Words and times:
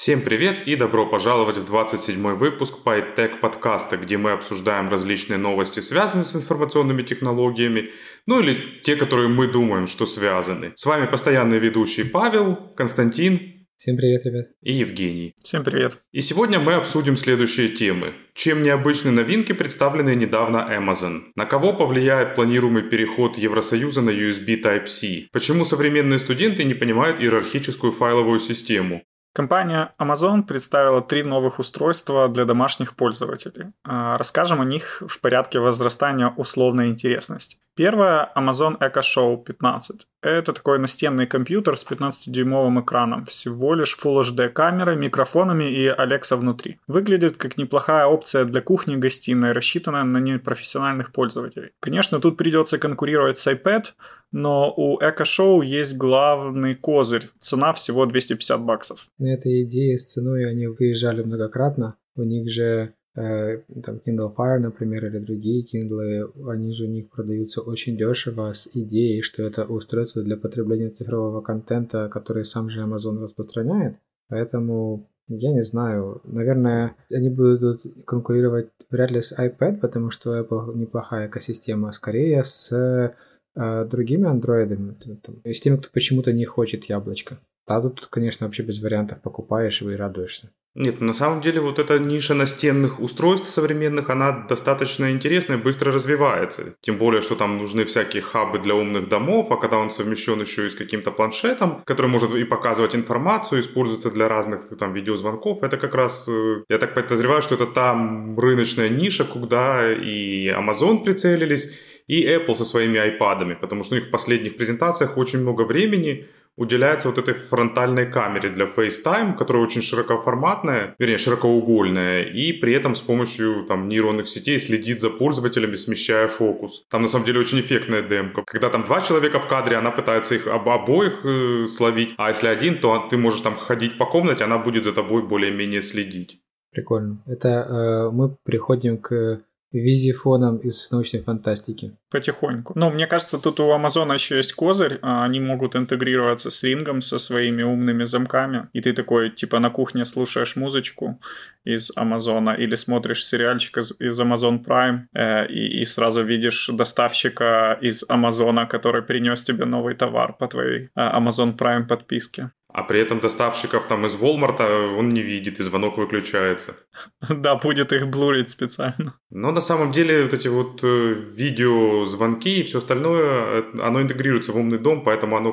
Всем 0.00 0.22
привет 0.22 0.66
и 0.66 0.76
добро 0.76 1.06
пожаловать 1.06 1.58
в 1.58 1.64
27 1.64 2.36
выпуск 2.36 2.78
PyTech 2.84 3.40
подкаста, 3.40 3.96
где 3.96 4.18
мы 4.18 4.30
обсуждаем 4.30 4.88
различные 4.88 5.38
новости, 5.38 5.80
связанные 5.80 6.24
с 6.24 6.36
информационными 6.36 7.02
технологиями, 7.02 7.90
ну 8.26 8.40
или 8.40 8.80
те, 8.82 8.96
которые 8.96 9.28
мы 9.28 9.48
думаем, 9.48 9.86
что 9.86 10.06
связаны. 10.06 10.72
С 10.76 10.86
вами 10.86 11.06
постоянные 11.06 11.58
ведущие 11.58 12.06
Павел, 12.06 12.56
Константин. 12.76 13.49
Всем 13.80 13.96
привет, 13.96 14.26
ребят. 14.26 14.48
И 14.60 14.74
Евгений. 14.74 15.34
Всем 15.42 15.64
привет. 15.64 16.02
И 16.12 16.20
сегодня 16.20 16.58
мы 16.58 16.74
обсудим 16.74 17.16
следующие 17.16 17.68
темы. 17.68 18.12
Чем 18.34 18.62
необычны 18.62 19.10
новинки, 19.10 19.52
представленные 19.52 20.16
недавно 20.16 20.68
Amazon? 20.70 21.22
На 21.34 21.46
кого 21.46 21.72
повлияет 21.72 22.34
планируемый 22.34 22.82
переход 22.82 23.38
Евросоюза 23.38 24.02
на 24.02 24.10
USB 24.10 24.60
Type-C? 24.60 25.28
Почему 25.32 25.64
современные 25.64 26.18
студенты 26.18 26.64
не 26.64 26.74
понимают 26.74 27.20
иерархическую 27.20 27.90
файловую 27.90 28.38
систему? 28.38 29.02
Компания 29.32 29.94
Amazon 29.98 30.42
представила 30.42 31.02
три 31.02 31.22
новых 31.22 31.60
устройства 31.60 32.28
для 32.28 32.44
домашних 32.44 32.96
пользователей. 32.96 33.66
А, 33.84 34.18
расскажем 34.18 34.60
о 34.60 34.64
них 34.64 35.02
в 35.06 35.20
порядке 35.20 35.60
возрастания 35.60 36.34
условной 36.36 36.88
интересности. 36.88 37.58
Первое– 37.76 38.30
Amazon 38.36 38.76
Echo 38.78 39.00
Show 39.00 39.42
15. 39.42 40.06
Это 40.22 40.52
такой 40.52 40.78
настенный 40.78 41.26
компьютер 41.26 41.76
с 41.76 41.86
15-дюймовым 41.86 42.82
экраном, 42.82 43.24
всего 43.24 43.74
лишь 43.74 43.96
Full 43.96 44.20
HD 44.20 44.48
камерой, 44.48 44.96
микрофонами 44.96 45.72
и 45.72 45.88
Alexa 45.88 46.36
внутри. 46.36 46.78
Выглядит 46.88 47.36
как 47.36 47.56
неплохая 47.56 48.06
опция 48.06 48.44
для 48.44 48.60
кухни-гостиной, 48.60 49.52
рассчитанная 49.52 50.04
на 50.04 50.18
непрофессиональных 50.18 51.12
пользователей. 51.12 51.70
Конечно, 51.80 52.20
тут 52.20 52.36
придется 52.36 52.76
конкурировать 52.76 53.38
с 53.38 53.46
iPad, 53.50 53.84
но 54.32 54.72
у 54.76 55.00
Echo 55.00 55.22
Show 55.22 55.64
есть 55.64 55.96
главный 55.96 56.74
козырь. 56.74 57.30
Цена 57.40 57.72
всего 57.72 58.04
250 58.04 58.60
баксов. 58.60 59.06
На 59.20 59.32
этой 59.32 59.62
идее 59.62 59.96
с 59.96 60.06
ценой 60.06 60.50
они 60.50 60.66
выезжали 60.66 61.22
многократно. 61.22 61.96
У 62.16 62.24
них 62.24 62.50
же 62.50 62.94
Э, 63.16 63.58
там 63.82 64.00
Kindle 64.06 64.34
Fire, 64.34 64.58
например, 64.58 65.06
или 65.06 65.18
другие 65.18 65.64
Kindle, 65.64 66.48
они 66.48 66.72
же 66.72 66.84
у 66.84 66.88
них 66.88 67.10
продаются 67.10 67.60
очень 67.60 67.96
дешево 67.96 68.52
с 68.52 68.68
идеей, 68.72 69.22
что 69.22 69.42
это 69.42 69.64
устройство 69.64 70.22
для 70.22 70.36
потребления 70.36 70.90
цифрового 70.90 71.40
контента, 71.40 72.08
который 72.08 72.44
сам 72.44 72.70
же 72.70 72.80
Amazon 72.80 73.20
распространяет. 73.20 73.96
Поэтому 74.28 75.08
я 75.26 75.52
не 75.52 75.64
знаю. 75.64 76.20
Наверное, 76.24 76.94
они 77.12 77.30
будут 77.30 77.82
конкурировать 78.06 78.68
вряд 78.90 79.10
ли 79.10 79.22
с 79.22 79.36
iPad, 79.36 79.78
потому 79.80 80.10
что 80.10 80.38
Apple 80.38 80.76
неплохая 80.76 81.26
экосистема, 81.26 81.88
а 81.88 81.92
скорее 81.92 82.44
с 82.44 82.72
э, 82.72 83.86
другими 83.86 84.28
андроидами, 84.28 84.96
с 85.44 85.60
теми, 85.60 85.76
кто 85.76 85.88
почему-то 85.92 86.32
не 86.32 86.44
хочет 86.44 86.84
яблочко. 86.84 87.38
Да, 87.70 87.80
тут, 87.80 88.06
конечно, 88.06 88.46
вообще 88.46 88.64
без 88.64 88.82
вариантов 88.82 89.22
покупаешь 89.22 89.80
и 89.80 89.94
радуешься. 89.94 90.50
Нет, 90.74 91.00
на 91.00 91.12
самом 91.12 91.40
деле 91.40 91.60
вот 91.60 91.78
эта 91.78 92.00
ниша 92.00 92.34
настенных 92.34 92.98
устройств 93.00 93.48
современных, 93.48 94.10
она 94.10 94.46
достаточно 94.48 95.12
интересная 95.12 95.56
и 95.56 95.60
быстро 95.60 95.92
развивается. 95.92 96.74
Тем 96.80 96.98
более, 96.98 97.22
что 97.22 97.36
там 97.36 97.58
нужны 97.58 97.84
всякие 97.84 98.22
хабы 98.22 98.58
для 98.58 98.74
умных 98.74 99.08
домов, 99.08 99.52
а 99.52 99.56
когда 99.56 99.78
он 99.78 99.90
совмещен 99.90 100.40
еще 100.40 100.66
и 100.66 100.68
с 100.68 100.74
каким-то 100.74 101.12
планшетом, 101.12 101.82
который 101.84 102.06
может 102.06 102.34
и 102.34 102.42
показывать 102.42 102.96
информацию, 102.96 103.60
используется 103.60 104.10
для 104.10 104.28
разных 104.28 104.76
там 104.76 104.92
видеозвонков, 104.92 105.62
это 105.62 105.76
как 105.76 105.94
раз, 105.94 106.28
э, 106.28 106.64
я 106.68 106.78
так 106.78 106.94
подозреваю, 106.94 107.42
что 107.42 107.54
это 107.54 107.66
та 107.66 107.94
рыночная 108.36 108.88
ниша, 108.88 109.24
куда 109.24 109.92
и 109.92 110.48
Amazon 110.48 111.04
прицелились, 111.04 111.70
и 112.10 112.26
Apple 112.26 112.54
со 112.54 112.64
своими 112.64 112.98
iPad'ами, 112.98 113.54
потому 113.60 113.84
что 113.84 113.94
у 113.94 113.98
них 113.98 114.08
в 114.08 114.10
последних 114.10 114.56
презентациях 114.56 115.16
очень 115.16 115.40
много 115.40 115.62
времени 115.62 116.26
уделяется 116.56 117.08
вот 117.08 117.18
этой 117.18 117.34
фронтальной 117.34 118.10
камере 118.10 118.48
для 118.48 118.64
FaceTime, 118.64 119.36
которая 119.36 119.62
очень 119.62 119.82
широкоформатная, 119.82 120.94
вернее, 120.98 121.18
широкоугольная, 121.18 122.24
и 122.24 122.52
при 122.52 122.74
этом 122.74 122.94
с 122.94 123.00
помощью 123.00 123.64
там 123.68 123.88
нейронных 123.88 124.26
сетей 124.26 124.58
следит 124.58 125.00
за 125.00 125.10
пользователями, 125.10 125.76
смещая 125.76 126.26
фокус. 126.26 126.84
Там 126.90 127.02
на 127.02 127.08
самом 127.08 127.26
деле 127.26 127.40
очень 127.40 127.60
эффектная 127.60 128.02
демка. 128.02 128.42
Когда 128.44 128.68
там 128.68 128.84
два 128.84 129.00
человека 129.00 129.38
в 129.38 129.46
кадре, 129.46 129.76
она 129.76 129.90
пытается 129.92 130.34
их 130.34 130.48
об 130.48 130.68
обоих 130.68 131.24
э, 131.24 131.66
словить, 131.66 132.14
а 132.16 132.28
если 132.28 132.48
один, 132.48 132.78
то 132.80 133.06
ты 133.10 133.16
можешь 133.16 133.40
там 133.40 133.54
ходить 133.54 133.98
по 133.98 134.06
комнате, 134.06 134.44
она 134.44 134.58
будет 134.58 134.84
за 134.84 134.92
тобой 134.92 135.22
более-менее 135.22 135.80
следить. 135.80 136.40
Прикольно. 136.72 137.22
Это 137.26 137.48
э, 137.48 138.10
мы 138.10 138.36
приходим 138.44 138.98
к 138.98 139.40
визифоном 139.72 140.58
из 140.58 140.90
научной 140.90 141.20
фантастики. 141.20 141.96
Потихоньку. 142.10 142.72
Но 142.76 142.90
мне 142.90 143.06
кажется, 143.06 143.38
тут 143.38 143.60
у 143.60 143.70
Амазона 143.70 144.14
еще 144.14 144.36
есть 144.36 144.52
козырь. 144.52 144.98
А 145.02 145.24
они 145.24 145.40
могут 145.40 145.76
интегрироваться 145.76 146.50
с 146.50 146.62
рингом, 146.64 147.00
со 147.00 147.18
своими 147.18 147.62
умными 147.62 148.04
замками. 148.04 148.68
И 148.72 148.80
ты 148.80 148.92
такой, 148.92 149.30
типа, 149.30 149.58
на 149.60 149.70
кухне 149.70 150.04
слушаешь 150.04 150.56
музычку 150.56 151.20
из 151.64 151.92
Амазона 151.96 152.50
или 152.50 152.74
смотришь 152.74 153.24
сериальчик 153.24 153.78
из, 153.78 153.92
из 154.00 154.20
Amazon 154.20 154.64
Prime 154.64 155.02
э, 155.14 155.46
и, 155.46 155.82
и 155.82 155.84
сразу 155.84 156.22
видишь 156.22 156.70
доставщика 156.72 157.78
из 157.80 158.04
Амазона, 158.08 158.66
который 158.66 159.02
принес 159.02 159.42
тебе 159.42 159.66
новый 159.66 159.94
товар 159.94 160.32
по 160.32 160.48
твоей 160.48 160.86
э, 160.86 160.88
Amazon 160.96 161.56
Prime 161.56 161.86
подписке. 161.86 162.50
А 162.72 162.82
при 162.82 163.00
этом 163.00 163.20
доставщиков 163.20 163.86
там 163.86 164.06
из 164.06 164.14
Walmart 164.14 164.60
он 164.98 165.08
не 165.08 165.22
видит, 165.22 165.60
и 165.60 165.62
звонок 165.62 165.98
выключается. 165.98 166.74
Да, 167.28 167.56
будет 167.56 167.92
их 167.92 168.08
блурить 168.08 168.50
специально. 168.50 169.14
Но 169.30 169.52
на 169.52 169.60
самом 169.60 169.92
деле 169.92 170.22
вот 170.22 170.34
эти 170.34 170.48
вот 170.48 170.80
э, 170.82 171.14
видеозвонки 171.34 172.60
и 172.60 172.62
все 172.62 172.78
остальное, 172.78 173.62
э, 173.62 173.62
оно 173.80 174.02
интегрируется 174.02 174.52
в 174.52 174.56
умный 174.56 174.78
дом, 174.78 175.02
поэтому 175.04 175.36
оно 175.36 175.52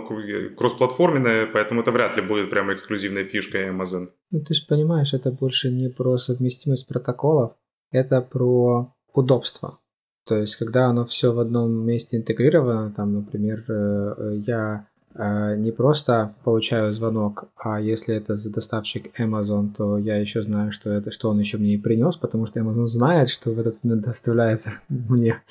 кроссплатформенное, 0.58 1.48
поэтому 1.48 1.82
это 1.82 1.92
вряд 1.92 2.16
ли 2.18 2.22
будет 2.22 2.50
прямо 2.50 2.74
эксклюзивной 2.74 3.24
фишкой 3.24 3.70
Amazon. 3.70 4.10
Ну 4.32 4.42
ты 4.42 4.54
же 4.54 4.66
понимаешь, 4.68 5.14
это 5.14 5.32
больше 5.32 5.70
не 5.70 5.90
про 5.90 6.18
совместимость 6.18 6.88
протоколов, 6.88 7.54
это 7.92 8.22
про 8.22 8.94
удобство. 9.14 9.80
То 10.28 10.36
есть, 10.36 10.58
когда 10.58 10.88
оно 10.88 11.06
все 11.06 11.32
в 11.32 11.40
одном 11.40 11.86
месте 11.86 12.18
интегрировано, 12.18 12.92
там, 12.92 13.14
например, 13.14 13.64
э, 13.70 14.42
я 14.46 14.60
а, 14.66 14.88
не 15.18 15.72
просто 15.72 16.36
получаю 16.44 16.94
звонок, 16.94 17.46
а 17.56 17.82
если 17.82 18.16
это 18.16 18.36
доставщик 18.50 19.20
Amazon, 19.20 19.74
то 19.76 19.98
я 19.98 20.18
еще 20.18 20.44
знаю, 20.44 20.72
что 20.72 20.92
это, 20.92 21.12
что 21.12 21.30
он 21.30 21.40
еще 21.40 21.58
мне 21.58 21.74
и 21.74 21.78
принес, 21.78 22.18
потому 22.18 22.46
что 22.46 22.60
Amazon 22.60 22.86
знает, 22.86 23.30
что 23.30 23.52
в 23.52 23.60
этот 23.60 23.84
момент 23.84 24.06
доставляется 24.06 24.74
мне, 24.90 25.42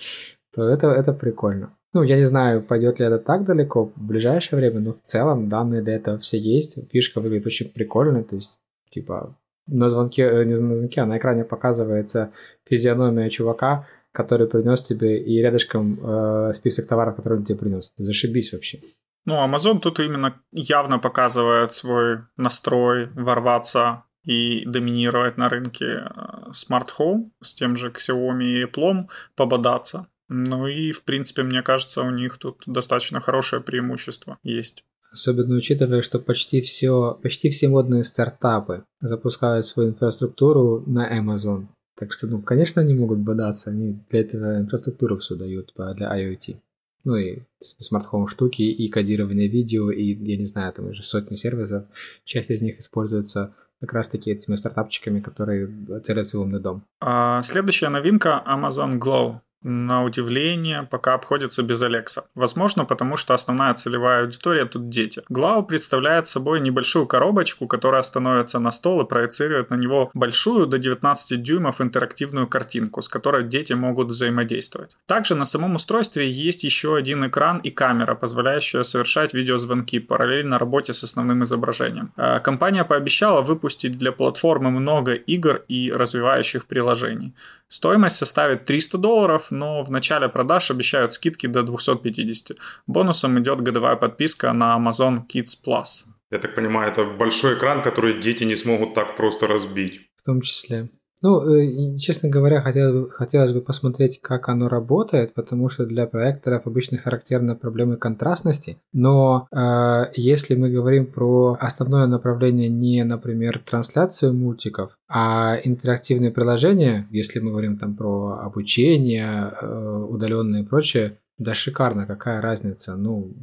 то 0.55 0.69
это, 0.69 0.89
это 0.89 1.13
прикольно. 1.13 1.71
Ну, 1.93 2.03
я 2.03 2.17
не 2.17 2.25
знаю, 2.25 2.63
пойдет 2.63 2.99
ли 2.99 3.07
это 3.07 3.19
так 3.19 3.45
далеко 3.45 3.87
в 3.87 4.07
ближайшее 4.07 4.59
время, 4.59 4.81
но 4.81 4.93
в 4.93 5.01
целом 5.01 5.49
данные 5.49 5.83
для 5.83 5.97
этого 5.97 6.19
все 6.19 6.39
есть. 6.39 6.79
Фишка 6.91 7.21
выглядит 7.21 7.47
очень 7.47 7.71
прикольно, 7.71 8.23
то 8.23 8.37
есть, 8.37 8.59
типа, 8.91 9.35
на 9.67 9.89
звонке, 9.89 10.23
э, 10.23 10.45
не 10.45 10.57
на 10.57 10.77
звонке, 10.77 11.01
а 11.01 11.07
на 11.07 11.19
экране 11.19 11.45
показывается 11.45 12.33
физиономия 12.65 13.31
чувака, 13.31 13.87
который 14.13 14.47
принес 14.47 14.83
тебе, 14.83 15.19
и 15.19 15.41
рядышком 15.41 15.99
э, 16.03 16.53
список 16.55 16.87
товаров, 16.87 17.17
которые 17.17 17.41
он 17.41 17.45
тебе 17.45 17.59
принес. 17.59 17.93
Зашибись 17.97 18.53
вообще. 18.53 18.81
Ну, 19.27 19.35
Amazon 19.45 19.81
тут 19.81 19.99
именно 19.99 20.41
явно 20.53 20.99
показывает 20.99 21.73
свой 21.75 22.21
настрой 22.37 23.09
ворваться 23.15 24.05
и 24.23 24.65
доминировать 24.65 25.37
на 25.37 25.49
рынке 25.49 25.85
э, 25.85 26.51
Smart 26.51 26.89
Home 26.99 27.31
с 27.43 27.53
тем 27.55 27.77
же 27.77 27.91
Xiaomi 27.91 28.45
и 28.45 28.65
Apple 28.65 29.09
пободаться. 29.35 30.07
Ну 30.29 30.67
и, 30.69 30.93
в 30.93 31.05
принципе, 31.05 31.43
мне 31.43 31.63
кажется, 31.63 32.03
у 32.03 32.11
них 32.11 32.39
тут 32.39 32.63
достаточно 32.67 33.21
хорошее 33.21 33.63
преимущество 33.63 34.39
есть. 34.43 34.85
Особенно 35.13 35.57
учитывая, 35.57 36.03
что 36.03 36.19
почти 36.19 36.61
все, 36.61 37.19
почти 37.23 37.51
все 37.51 37.69
модные 37.69 38.05
стартапы 38.05 38.85
запускают 39.01 39.67
свою 39.67 39.91
инфраструктуру 39.91 40.85
на 40.87 41.19
Amazon. 41.19 41.67
Так 41.99 42.13
что, 42.13 42.27
ну, 42.27 42.43
конечно, 42.43 42.83
они 42.83 42.95
могут 42.95 43.21
бодаться, 43.21 43.71
они 43.71 44.05
для 44.11 44.21
этого 44.21 44.59
инфраструктуру 44.59 45.19
все 45.19 45.35
дают 45.35 45.73
для 45.97 46.15
IoT 46.17 46.59
ну 47.07 47.17
и 47.17 47.43
smart 47.61 47.98
home 47.98 48.27
штуки, 48.27 48.63
и 48.63 48.89
кодирование 48.89 49.49
видео, 49.49 49.91
и, 49.91 50.15
я 50.15 50.37
не 50.37 50.47
знаю, 50.47 50.73
там 50.73 50.89
уже 50.89 51.05
сотни 51.05 51.37
сервисов. 51.37 51.85
Часть 52.25 52.51
из 52.51 52.61
них 52.61 52.81
используется 52.81 53.55
как 53.81 53.93
раз-таки 53.93 54.33
этими 54.33 54.57
стартапчиками, 54.57 55.21
которые 55.21 55.69
целятся 56.03 56.39
в 56.39 56.43
умный 56.43 56.61
дом. 56.61 56.83
А, 57.01 57.43
следующая 57.43 57.91
новинка 57.91 58.43
Amazon 58.47 58.99
Glow. 58.99 59.41
На 59.67 60.05
удивление, 60.05 60.87
пока 60.91 61.15
обходится 61.15 61.63
без 61.63 61.83
Alexa. 61.83 62.23
Возможно, 62.35 62.85
потому 62.85 63.17
что 63.17 63.35
основная 63.35 63.75
целевая 63.75 64.23
аудитория 64.23 64.65
тут 64.65 64.89
дети. 64.89 65.23
Glow 65.29 65.65
представляет 65.65 66.27
собой 66.29 66.61
небольшую 66.61 67.07
коробочку, 67.07 67.67
которая 67.67 68.03
становится 68.03 68.61
на 68.61 68.71
стол 68.71 69.01
и 69.01 69.09
проецирует 69.09 69.71
на 69.71 69.75
него 69.75 70.11
большую 70.15 70.67
до 70.67 70.79
19 70.79 71.43
дюймов 71.43 71.81
интерактивную 71.81 72.47
картинку, 72.47 73.03
с 73.03 73.09
которой 73.09 73.45
дети 73.45 73.73
могут 73.73 74.09
взаимодействовать. 74.09 74.97
Также 75.07 75.35
на 75.35 75.45
самом 75.45 75.75
устройстве 75.75 76.31
есть 76.31 76.65
еще 76.65 76.97
один 76.97 77.27
экран 77.27 77.59
и 77.59 77.71
камера, 77.71 78.15
позволяющая 78.15 78.85
совершать 78.85 79.35
видеозвонки 79.35 79.99
параллельно 79.99 80.59
работе 80.59 80.93
с 80.93 81.03
основным 81.03 81.43
изображением. 81.43 82.13
Э, 82.17 82.39
компания 82.41 82.85
пообещала 82.85 83.43
выпустить 83.43 83.99
для 83.99 84.13
платформы 84.13 84.71
много 84.71 85.15
игр 85.15 85.65
и 85.69 85.91
развивающих 85.93 86.67
приложений. 86.67 87.35
Стоимость 87.69 88.17
составит 88.17 88.65
300 88.65 88.99
долларов, 88.99 89.51
но 89.59 89.83
в 89.83 89.91
начале 89.91 90.29
продаж 90.29 90.71
обещают 90.71 91.13
скидки 91.13 91.47
до 91.47 91.63
250. 91.63 92.57
Бонусом 92.87 93.39
идет 93.39 93.61
годовая 93.61 93.97
подписка 93.97 94.53
на 94.53 94.77
Amazon 94.77 95.27
Kids 95.27 95.57
Plus. 95.67 96.05
Я 96.31 96.39
так 96.39 96.55
понимаю, 96.55 96.93
это 96.93 97.05
большой 97.05 97.55
экран, 97.55 97.83
который 97.83 98.21
дети 98.21 98.45
не 98.45 98.57
смогут 98.57 98.95
так 98.95 99.17
просто 99.17 99.47
разбить. 99.47 100.01
В 100.17 100.23
том 100.25 100.41
числе. 100.41 100.89
Ну, 101.27 101.43
э, 101.43 101.97
честно 101.97 102.29
говоря, 102.29 102.61
хотелось, 102.61 103.11
хотелось 103.11 103.53
бы 103.53 103.61
посмотреть, 103.61 104.21
как 104.21 104.49
оно 104.49 104.69
работает, 104.69 105.35
потому 105.35 105.69
что 105.69 105.85
для 105.85 106.07
проекторов 106.07 106.69
обычно 106.69 106.99
характерны 106.99 107.57
проблемы 107.57 107.97
контрастности. 107.97 108.77
Но 108.93 109.49
э, 109.51 110.05
если 110.15 110.55
мы 110.55 110.71
говорим 110.71 111.07
про 111.07 111.57
основное 111.59 112.07
направление 112.07 112.69
не, 112.69 113.03
например, 113.03 113.59
трансляцию 113.59 114.35
мультиков, 114.35 114.97
а 115.09 115.57
интерактивные 115.65 116.31
приложения, 116.31 117.09
если 117.11 117.41
мы 117.41 117.51
говорим 117.51 117.77
там 117.77 117.97
про 117.97 118.39
обучение, 118.45 119.53
э, 119.61 120.07
удаленные 120.09 120.63
и 120.63 120.67
прочее, 120.67 121.19
да 121.39 121.55
шикарно, 121.55 122.07
какая 122.07 122.41
разница. 122.41 122.95
Ну, 122.95 123.35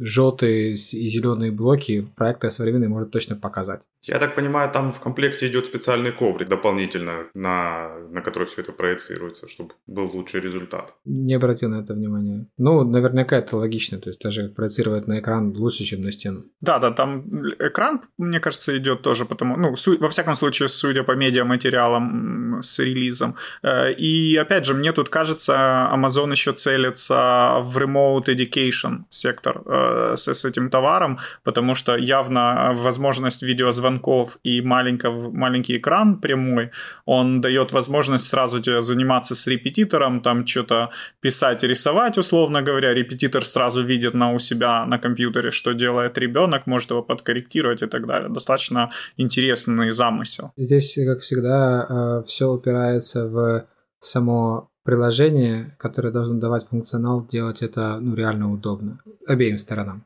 желтые 0.00 0.72
и 0.72 0.74
зеленые 0.74 1.52
блоки 1.52 2.04
проекта 2.16 2.50
современный 2.50 2.88
может 2.88 3.12
точно 3.12 3.36
показать. 3.36 3.82
Я 4.04 4.18
так 4.18 4.34
понимаю, 4.34 4.70
там 4.70 4.92
в 4.92 4.98
комплекте 4.98 5.46
идет 5.46 5.66
специальный 5.66 6.12
коврик 6.12 6.48
дополнительно, 6.48 7.26
на, 7.34 7.98
на 8.10 8.20
который 8.20 8.44
все 8.44 8.62
это 8.62 8.72
проецируется, 8.72 9.46
чтобы 9.46 9.70
был 9.86 10.10
лучший 10.12 10.40
результат. 10.40 10.94
Не 11.04 11.34
обратил 11.34 11.68
на 11.68 11.80
это 11.82 11.94
внимание. 11.94 12.46
Ну, 12.58 12.84
наверняка 12.84 13.36
это 13.36 13.56
логично, 13.56 13.98
то 14.00 14.10
есть 14.10 14.20
даже 14.20 14.48
проецировать 14.48 15.06
на 15.06 15.20
экран 15.20 15.56
лучше, 15.56 15.84
чем 15.84 16.02
на 16.02 16.10
стену. 16.10 16.44
Да, 16.60 16.78
да, 16.78 16.90
там 16.90 17.22
экран, 17.60 18.00
мне 18.18 18.40
кажется, 18.40 18.76
идет 18.76 19.02
тоже 19.02 19.24
потому, 19.24 19.56
ну, 19.56 19.76
су- 19.76 19.98
во 19.98 20.08
всяком 20.08 20.36
случае, 20.36 20.68
судя 20.68 21.04
по 21.04 21.12
медиаматериалам 21.12 22.60
с 22.62 22.78
релизом. 22.80 23.36
Э, 23.62 23.92
и 23.92 24.36
опять 24.36 24.64
же, 24.64 24.74
мне 24.74 24.92
тут 24.92 25.08
кажется, 25.10 25.88
Amazon 25.94 26.30
еще 26.32 26.52
целится 26.52 27.58
в 27.60 27.78
remote 27.78 28.26
education 28.26 29.04
сектор 29.10 29.62
э, 29.64 30.16
с, 30.16 30.26
с 30.26 30.44
этим 30.44 30.70
товаром, 30.70 31.18
потому 31.44 31.74
что 31.74 31.96
явно 31.96 32.72
возможность 32.74 33.42
видеозвонка 33.42 33.91
звонков 33.92 34.38
и 34.44 34.60
маленький 34.62 35.76
экран 35.76 36.20
прямой, 36.20 36.70
он 37.06 37.40
дает 37.40 37.72
возможность 37.72 38.26
сразу 38.28 38.60
тебе 38.60 38.82
заниматься 38.82 39.34
с 39.34 39.46
репетитором, 39.46 40.20
там 40.20 40.46
что-то 40.46 40.90
писать 41.20 41.62
рисовать, 41.62 42.18
условно 42.18 42.62
говоря. 42.62 42.94
Репетитор 42.94 43.44
сразу 43.44 43.82
видит 43.82 44.14
на 44.14 44.32
у 44.32 44.38
себя 44.38 44.86
на 44.86 44.98
компьютере, 44.98 45.50
что 45.50 45.74
делает 45.74 46.18
ребенок, 46.18 46.66
может 46.66 46.90
его 46.90 47.02
подкорректировать 47.02 47.82
и 47.82 47.86
так 47.86 48.06
далее. 48.06 48.28
Достаточно 48.28 48.90
интересный 49.18 49.92
замысел. 49.92 50.52
Здесь, 50.56 50.98
как 51.06 51.20
всегда, 51.20 51.86
э, 51.88 52.22
все 52.26 52.46
упирается 52.46 53.28
в 53.28 53.64
само 54.00 54.68
приложение, 54.84 55.76
которое 55.78 56.12
должно 56.12 56.40
давать 56.40 56.66
функционал, 56.68 57.26
делать 57.32 57.62
это 57.62 57.98
ну, 58.00 58.14
реально 58.14 58.52
удобно 58.52 58.98
обеим 59.28 59.58
сторонам. 59.58 60.04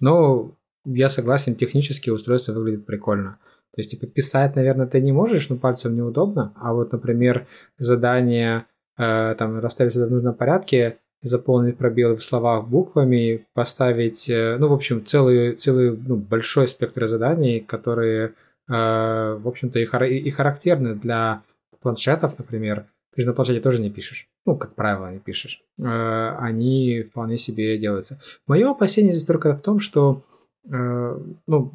Но 0.00 0.56
я 0.84 1.08
согласен, 1.08 1.54
технически 1.54 2.10
устройство 2.10 2.52
выглядит 2.52 2.86
прикольно. 2.86 3.38
То 3.74 3.80
есть, 3.80 3.90
типа, 3.90 4.06
писать, 4.06 4.54
наверное, 4.54 4.86
ты 4.86 5.00
не 5.00 5.12
можешь, 5.12 5.48
но 5.48 5.56
пальцем 5.56 5.96
неудобно. 5.96 6.52
А 6.56 6.72
вот, 6.72 6.92
например, 6.92 7.46
задание 7.76 8.66
э, 8.96 9.34
там 9.36 9.58
расставить 9.58 9.96
это 9.96 10.06
в 10.06 10.10
нужном 10.12 10.34
порядке, 10.34 10.98
заполнить 11.22 11.76
пробелы 11.76 12.16
в 12.16 12.22
словах 12.22 12.68
буквами, 12.68 13.46
поставить, 13.52 14.28
э, 14.30 14.56
ну, 14.58 14.68
в 14.68 14.72
общем, 14.72 15.04
целый, 15.04 15.54
целый 15.56 15.96
ну, 15.96 16.16
большой 16.16 16.68
спектр 16.68 17.08
заданий, 17.08 17.60
которые, 17.60 18.26
э, 18.26 18.32
в 18.68 19.48
общем-то, 19.48 19.78
и, 19.80 19.86
хар- 19.86 20.08
и 20.08 20.30
характерны 20.30 20.94
для 20.94 21.42
планшетов, 21.80 22.38
например. 22.38 22.86
Ты 23.14 23.22
же 23.22 23.28
на 23.28 23.34
планшете 23.34 23.60
тоже 23.60 23.80
не 23.80 23.90
пишешь. 23.90 24.28
Ну, 24.44 24.56
как 24.56 24.74
правило, 24.74 25.10
не 25.10 25.18
пишешь. 25.18 25.62
Э, 25.78 26.36
они 26.38 27.04
вполне 27.10 27.38
себе 27.38 27.76
делаются. 27.78 28.20
Мое 28.46 28.70
опасение 28.70 29.12
здесь 29.12 29.24
только 29.24 29.56
в 29.56 29.62
том, 29.62 29.80
что 29.80 30.22
Э, 30.70 31.18
ну, 31.46 31.72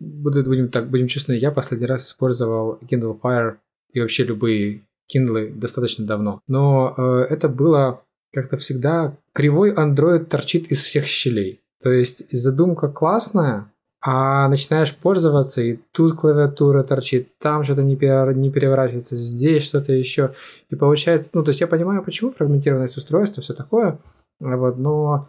будем 0.00 0.68
так, 0.68 0.90
будем 0.90 1.06
честны, 1.06 1.32
я 1.32 1.50
последний 1.50 1.86
раз 1.86 2.06
использовал 2.06 2.78
Kindle 2.90 3.18
Fire 3.20 3.56
и 3.92 4.00
вообще 4.00 4.24
любые 4.24 4.82
Kindle 5.14 5.54
достаточно 5.54 6.06
давно. 6.06 6.40
Но 6.46 6.94
э, 6.96 7.26
это 7.30 7.48
было 7.48 8.02
как-то 8.32 8.56
всегда 8.56 9.16
кривой 9.34 9.72
Android 9.72 10.24
торчит 10.24 10.70
из 10.72 10.82
всех 10.82 11.04
щелей. 11.04 11.60
То 11.82 11.90
есть 11.90 12.30
задумка 12.30 12.88
классная, 12.88 13.72
а 14.04 14.48
начинаешь 14.48 14.94
пользоваться, 14.96 15.62
и 15.62 15.78
тут 15.92 16.14
клавиатура 16.14 16.82
торчит, 16.82 17.38
там 17.38 17.62
что-то 17.62 17.82
не, 17.82 17.96
пере, 17.96 18.32
не 18.34 18.50
переворачивается, 18.50 19.16
здесь 19.16 19.62
что-то 19.62 19.92
еще. 19.92 20.34
И 20.70 20.76
получается, 20.76 21.30
ну, 21.32 21.44
то 21.44 21.50
есть 21.50 21.60
я 21.60 21.68
понимаю, 21.68 22.02
почему 22.02 22.32
фрагментированность 22.32 22.96
устройства, 22.96 23.42
все 23.42 23.54
такое, 23.54 24.00
вот, 24.40 24.76
но 24.76 25.28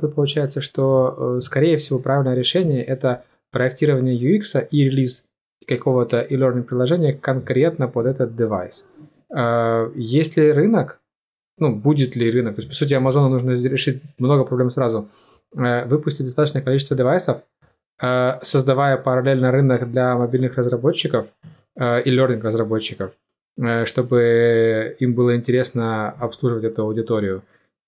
тут 0.00 0.14
получается, 0.14 0.60
что, 0.60 1.36
э, 1.38 1.40
скорее 1.40 1.76
всего, 1.76 1.98
правильное 1.98 2.34
решение– 2.34 2.84
это 2.84 3.24
проектирование 3.50 4.16
UX 4.16 4.68
и 4.70 4.84
релиз 4.84 5.24
какого-то 5.66 6.20
e-learning 6.20 6.62
приложения 6.62 7.12
конкретно 7.12 7.88
под 7.88 8.06
этот 8.06 8.36
девайс. 8.36 8.86
Э, 9.34 9.90
есть 9.96 10.36
ли 10.36 10.52
рынок, 10.52 11.00
ну, 11.58 11.74
будет 11.74 12.14
ли 12.14 12.30
рынок, 12.30 12.54
то 12.54 12.60
есть, 12.60 12.68
по 12.68 12.74
сути, 12.74 12.94
Amazon 12.94 13.28
нужно 13.30 13.50
решить 13.50 14.00
много 14.18 14.44
проблем 14.44 14.70
сразу, 14.70 15.08
выпустить 15.52 16.24
достаточное 16.26 16.62
количество 16.62 16.96
девайсов, 16.96 17.42
создавая 18.42 18.96
параллельно 18.96 19.50
рынок 19.52 19.90
для 19.90 20.16
мобильных 20.16 20.56
разработчиков 20.56 21.26
и 21.78 21.80
learning 21.80 22.40
разработчиков, 22.40 23.12
чтобы 23.84 24.96
им 24.98 25.12
было 25.12 25.36
интересно 25.36 26.08
обслуживать 26.08 26.64
эту 26.64 26.84
аудиторию 26.84 27.42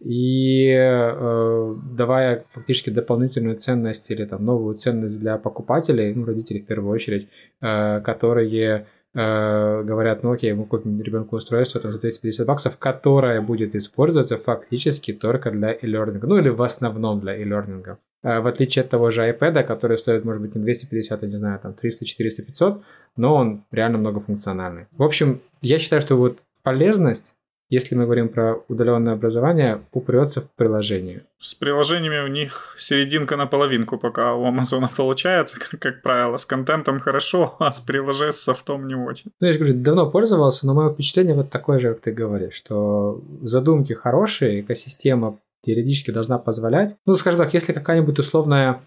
и 0.05 0.69
э, 0.69 1.75
давая 1.97 2.45
фактически 2.53 2.91
дополнительную 2.91 3.57
ценность 3.57 4.11
или 4.11 4.27
там 4.27 4.45
новую 4.45 4.77
ценность 4.77 5.19
для 5.19 5.39
покупателей, 5.39 6.15
ну, 6.15 6.27
родителей 6.27 6.61
в 6.61 6.67
первую 6.67 6.93
очередь, 6.93 7.29
э, 7.63 8.01
которые 8.03 8.87
э, 9.15 9.83
говорят, 9.83 10.23
ну 10.23 10.33
окей, 10.33 10.53
мы 10.53 10.67
купим 10.67 11.01
ребенку 11.01 11.37
устройство 11.37 11.81
там, 11.81 11.93
за 11.93 12.01
250 12.01 12.47
баксов, 12.47 12.77
которое 12.77 13.41
будет 13.41 13.75
использоваться 13.75 14.37
фактически 14.37 15.15
только 15.15 15.51
для 15.51 15.73
e-learning, 15.73 16.21
ну 16.27 16.37
или 16.37 16.51
в 16.51 16.63
основном 16.63 17.21
для 17.21 17.37
e-learning. 17.37 17.97
Э, 18.23 18.41
в 18.41 18.47
отличие 18.47 18.83
от 18.83 18.91
того 18.91 19.11
же 19.11 19.27
iPad, 19.27 19.65
который 19.65 19.97
стоит, 19.97 20.27
может 20.27 20.43
быть, 20.43 20.55
не 20.55 20.61
250, 20.61 21.23
а 21.23 21.27
не 21.27 21.37
знаю, 21.37 21.61
там 21.63 21.73
300, 21.73 22.05
400, 22.05 22.43
500, 22.43 22.83
но 23.17 23.35
он 23.35 23.65
реально 23.71 23.99
многофункциональный. 23.99 24.85
В 24.93 25.03
общем, 25.03 25.41
я 25.63 25.79
считаю, 25.79 26.03
что 26.03 26.17
вот 26.17 26.41
полезность 26.63 27.37
если 27.69 27.95
мы 27.95 28.05
говорим 28.05 28.29
про 28.29 28.63
удаленное 28.69 29.15
образование, 29.15 29.83
упрется 29.93 30.41
в 30.41 30.51
приложение. 30.53 31.25
С 31.41 31.55
приложениями 31.55 32.25
у 32.25 32.29
них 32.29 32.75
серединка 32.79 33.37
на 33.37 33.47
половинку 33.47 33.99
пока 33.99 34.35
у 34.35 34.45
Амазона 34.45 34.89
получается, 34.95 35.59
как, 35.59 35.81
как 35.81 36.03
правило. 36.03 36.37
С 36.37 36.47
контентом 36.47 37.01
хорошо, 37.01 37.57
а 37.59 37.73
с 37.73 37.81
приложением 37.81 38.33
с 38.33 38.41
софтом 38.41 38.87
не 38.87 38.95
очень. 38.95 39.33
Ну, 39.41 39.47
я 39.47 39.53
же 39.53 39.59
говорю, 39.59 39.75
давно 39.81 40.11
пользовался, 40.11 40.67
но 40.67 40.75
мое 40.75 40.93
впечатление 40.93 41.35
вот 41.35 41.51
такое 41.51 41.79
же, 41.79 41.93
как 41.93 42.01
ты 42.01 42.13
говоришь, 42.13 42.55
что 42.55 43.23
задумки 43.43 43.93
хорошие, 43.93 44.61
экосистема 44.61 45.39
теоретически 45.63 46.11
должна 46.11 46.39
позволять. 46.39 46.97
Ну, 47.07 47.15
скажем 47.15 47.41
так, 47.41 47.55
если 47.55 47.73
какая-нибудь 47.73 48.19
условная, 48.19 48.83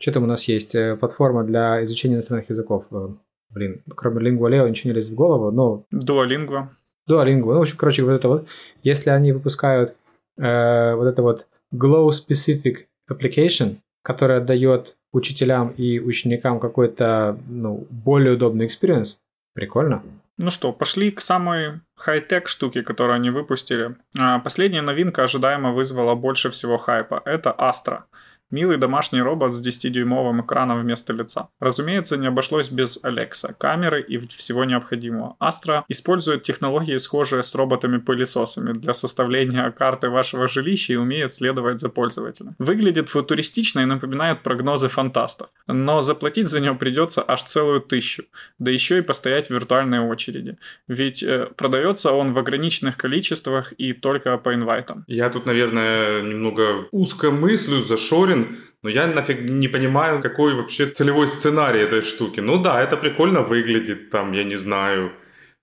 что 0.00 0.12
там 0.12 0.24
у 0.24 0.26
нас 0.26 0.44
есть, 0.44 0.74
э, 0.74 0.96
платформа 0.96 1.44
для 1.44 1.84
изучения 1.84 2.16
иностранных 2.16 2.48
языков, 2.48 2.86
э, 2.90 3.08
блин, 3.50 3.82
кроме 3.94 4.30
Lingua 4.30 4.68
ничего 4.68 4.90
не 4.90 4.96
лезет 4.96 5.12
в 5.12 5.16
голову, 5.16 5.50
но... 5.50 5.84
Duolingo. 5.92 6.68
Duolingo. 7.08 7.52
Ну, 7.52 7.58
в 7.58 7.62
общем, 7.62 7.76
короче, 7.76 8.02
вот 8.02 8.12
это 8.12 8.28
вот. 8.28 8.46
Если 8.82 9.10
они 9.10 9.32
выпускают 9.32 9.94
э, 10.38 10.94
вот 10.94 11.06
это 11.06 11.22
вот 11.22 11.46
Glow 11.74 12.10
Specific 12.10 12.86
Application, 13.10 13.76
которая 14.02 14.40
дает 14.40 14.96
учителям 15.12 15.68
и 15.76 16.00
ученикам 16.00 16.58
какой-то 16.60 17.38
ну, 17.48 17.86
более 17.90 18.34
удобный 18.34 18.66
experience, 18.66 19.16
прикольно. 19.54 20.02
Ну 20.38 20.50
что, 20.50 20.72
пошли 20.72 21.10
к 21.10 21.20
самой 21.20 21.80
хай-тек 21.96 22.48
штуке, 22.48 22.82
которую 22.82 23.16
они 23.16 23.30
выпустили. 23.30 23.96
А, 24.18 24.38
последняя 24.38 24.82
новинка 24.82 25.22
ожидаемо 25.22 25.72
вызвала 25.72 26.14
больше 26.14 26.50
всего 26.50 26.78
хайпа. 26.78 27.22
Это 27.24 27.54
Astra. 27.58 28.04
Милый 28.52 28.76
домашний 28.76 29.22
робот 29.22 29.54
с 29.54 29.66
10-дюймовым 29.66 30.42
экраном 30.42 30.82
вместо 30.82 31.14
лица. 31.14 31.48
Разумеется, 31.58 32.18
не 32.18 32.26
обошлось 32.26 32.70
без 32.70 33.02
Alexa, 33.02 33.54
камеры 33.56 34.02
и 34.02 34.18
всего 34.18 34.64
необходимого. 34.64 35.36
Astra 35.40 35.84
использует 35.88 36.42
технологии, 36.42 36.98
схожие 36.98 37.42
с 37.42 37.54
роботами-пылесосами 37.54 38.74
для 38.74 38.92
составления 38.92 39.70
карты 39.70 40.10
вашего 40.10 40.48
жилища 40.48 40.92
и 40.92 40.96
умеет 40.96 41.32
следовать 41.32 41.80
за 41.80 41.88
пользователем. 41.88 42.54
Выглядит 42.58 43.08
футуристично 43.08 43.80
и 43.80 43.86
напоминает 43.86 44.42
прогнозы 44.42 44.88
фантастов. 44.88 45.48
Но 45.66 46.02
заплатить 46.02 46.48
за 46.48 46.60
него 46.60 46.74
придется 46.74 47.24
аж 47.26 47.44
целую 47.44 47.80
тысячу. 47.80 48.24
Да 48.58 48.70
еще 48.70 48.98
и 48.98 49.02
постоять 49.02 49.46
в 49.46 49.50
виртуальной 49.54 50.00
очереди. 50.00 50.58
Ведь 50.88 51.22
э, 51.22 51.48
продается 51.56 52.12
он 52.12 52.34
в 52.34 52.38
ограниченных 52.38 52.98
количествах 52.98 53.72
и 53.78 53.94
только 53.94 54.36
по 54.36 54.52
инвайтам. 54.52 55.04
Я 55.06 55.30
тут, 55.30 55.46
наверное, 55.46 56.20
немного 56.20 56.86
узко 56.90 57.30
мыслю, 57.30 57.80
зашорен, 57.80 58.41
но 58.82 58.90
я 58.90 59.06
нафиг 59.06 59.48
не 59.48 59.68
понимаю, 59.68 60.20
какой 60.20 60.54
вообще 60.54 60.86
целевой 60.86 61.26
сценарий 61.26 61.80
этой 61.80 62.00
штуки. 62.00 62.40
Ну 62.40 62.62
да, 62.62 62.82
это 62.82 62.96
прикольно 62.96 63.42
выглядит, 63.42 64.10
там, 64.10 64.32
я 64.32 64.44
не 64.44 64.56
знаю, 64.56 65.12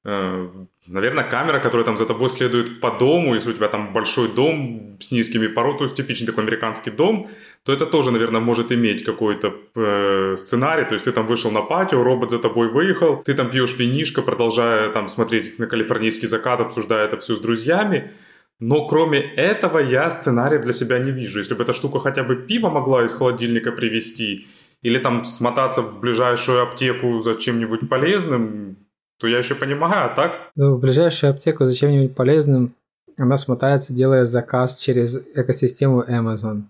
э, 0.05 0.49
наверное, 0.87 1.23
камера, 1.23 1.59
которая 1.59 1.85
там 1.85 1.97
за 1.97 2.05
тобой 2.05 2.29
следует 2.29 2.79
по 2.79 2.91
дому, 2.91 3.35
если 3.35 3.51
у 3.51 3.53
тебя 3.53 3.67
там 3.67 3.93
большой 3.93 4.29
дом 4.35 4.97
с 5.01 5.11
низкими 5.11 5.47
породами, 5.47 5.77
то 5.79 5.83
есть 5.83 5.95
типичный 5.95 6.27
такой 6.27 6.43
американский 6.43 6.91
дом, 6.91 7.29
то 7.65 7.73
это 7.73 7.85
тоже, 7.85 8.11
наверное, 8.11 8.41
может 8.41 8.71
иметь 8.71 9.03
какой-то 9.03 9.53
э, 9.75 10.35
сценарий, 10.37 10.85
то 10.85 10.93
есть 10.93 11.05
ты 11.05 11.11
там 11.11 11.27
вышел 11.27 11.51
на 11.51 11.61
патио, 11.61 12.03
робот 12.03 12.31
за 12.31 12.39
тобой 12.39 12.69
выехал, 12.69 13.21
ты 13.23 13.33
там 13.33 13.49
пьешь 13.49 13.77
винишко, 13.77 14.21
продолжая 14.21 14.91
там 14.91 15.09
смотреть 15.09 15.59
на 15.59 15.67
калифорнийский 15.67 16.27
закат, 16.27 16.61
обсуждая 16.61 17.05
это 17.05 17.17
все 17.17 17.35
с 17.35 17.39
друзьями, 17.39 18.11
но 18.59 18.87
кроме 18.87 19.19
этого 19.19 19.79
я 19.79 20.09
сценариев 20.11 20.63
для 20.63 20.73
себя 20.73 20.99
не 20.99 21.11
вижу. 21.11 21.39
Если 21.39 21.53
бы 21.53 21.63
эта 21.63 21.73
штука 21.73 21.99
хотя 21.99 22.23
бы 22.23 22.35
пиво 22.35 22.69
могла 22.69 23.05
из 23.05 23.13
холодильника 23.13 23.71
привезти, 23.71 24.47
или 24.81 24.97
там 24.97 25.23
смотаться 25.25 25.81
в 25.81 25.99
ближайшую 25.99 26.63
аптеку 26.63 27.19
за 27.19 27.35
чем-нибудь 27.35 27.89
полезным, 27.89 28.77
то 29.19 29.27
я 29.27 29.39
еще 29.39 29.55
понимаю, 29.55 30.05
а 30.11 30.15
так? 30.15 30.51
Ну, 30.55 30.75
в 30.75 30.79
ближайшую 30.79 31.31
аптеку 31.31 31.65
за 31.65 31.75
чем-нибудь 31.75 32.15
полезным 32.15 32.73
она 33.17 33.37
смотается, 33.37 33.93
делая 33.93 34.25
заказ 34.25 34.79
через 34.79 35.17
экосистему 35.35 36.03
Amazon. 36.03 36.63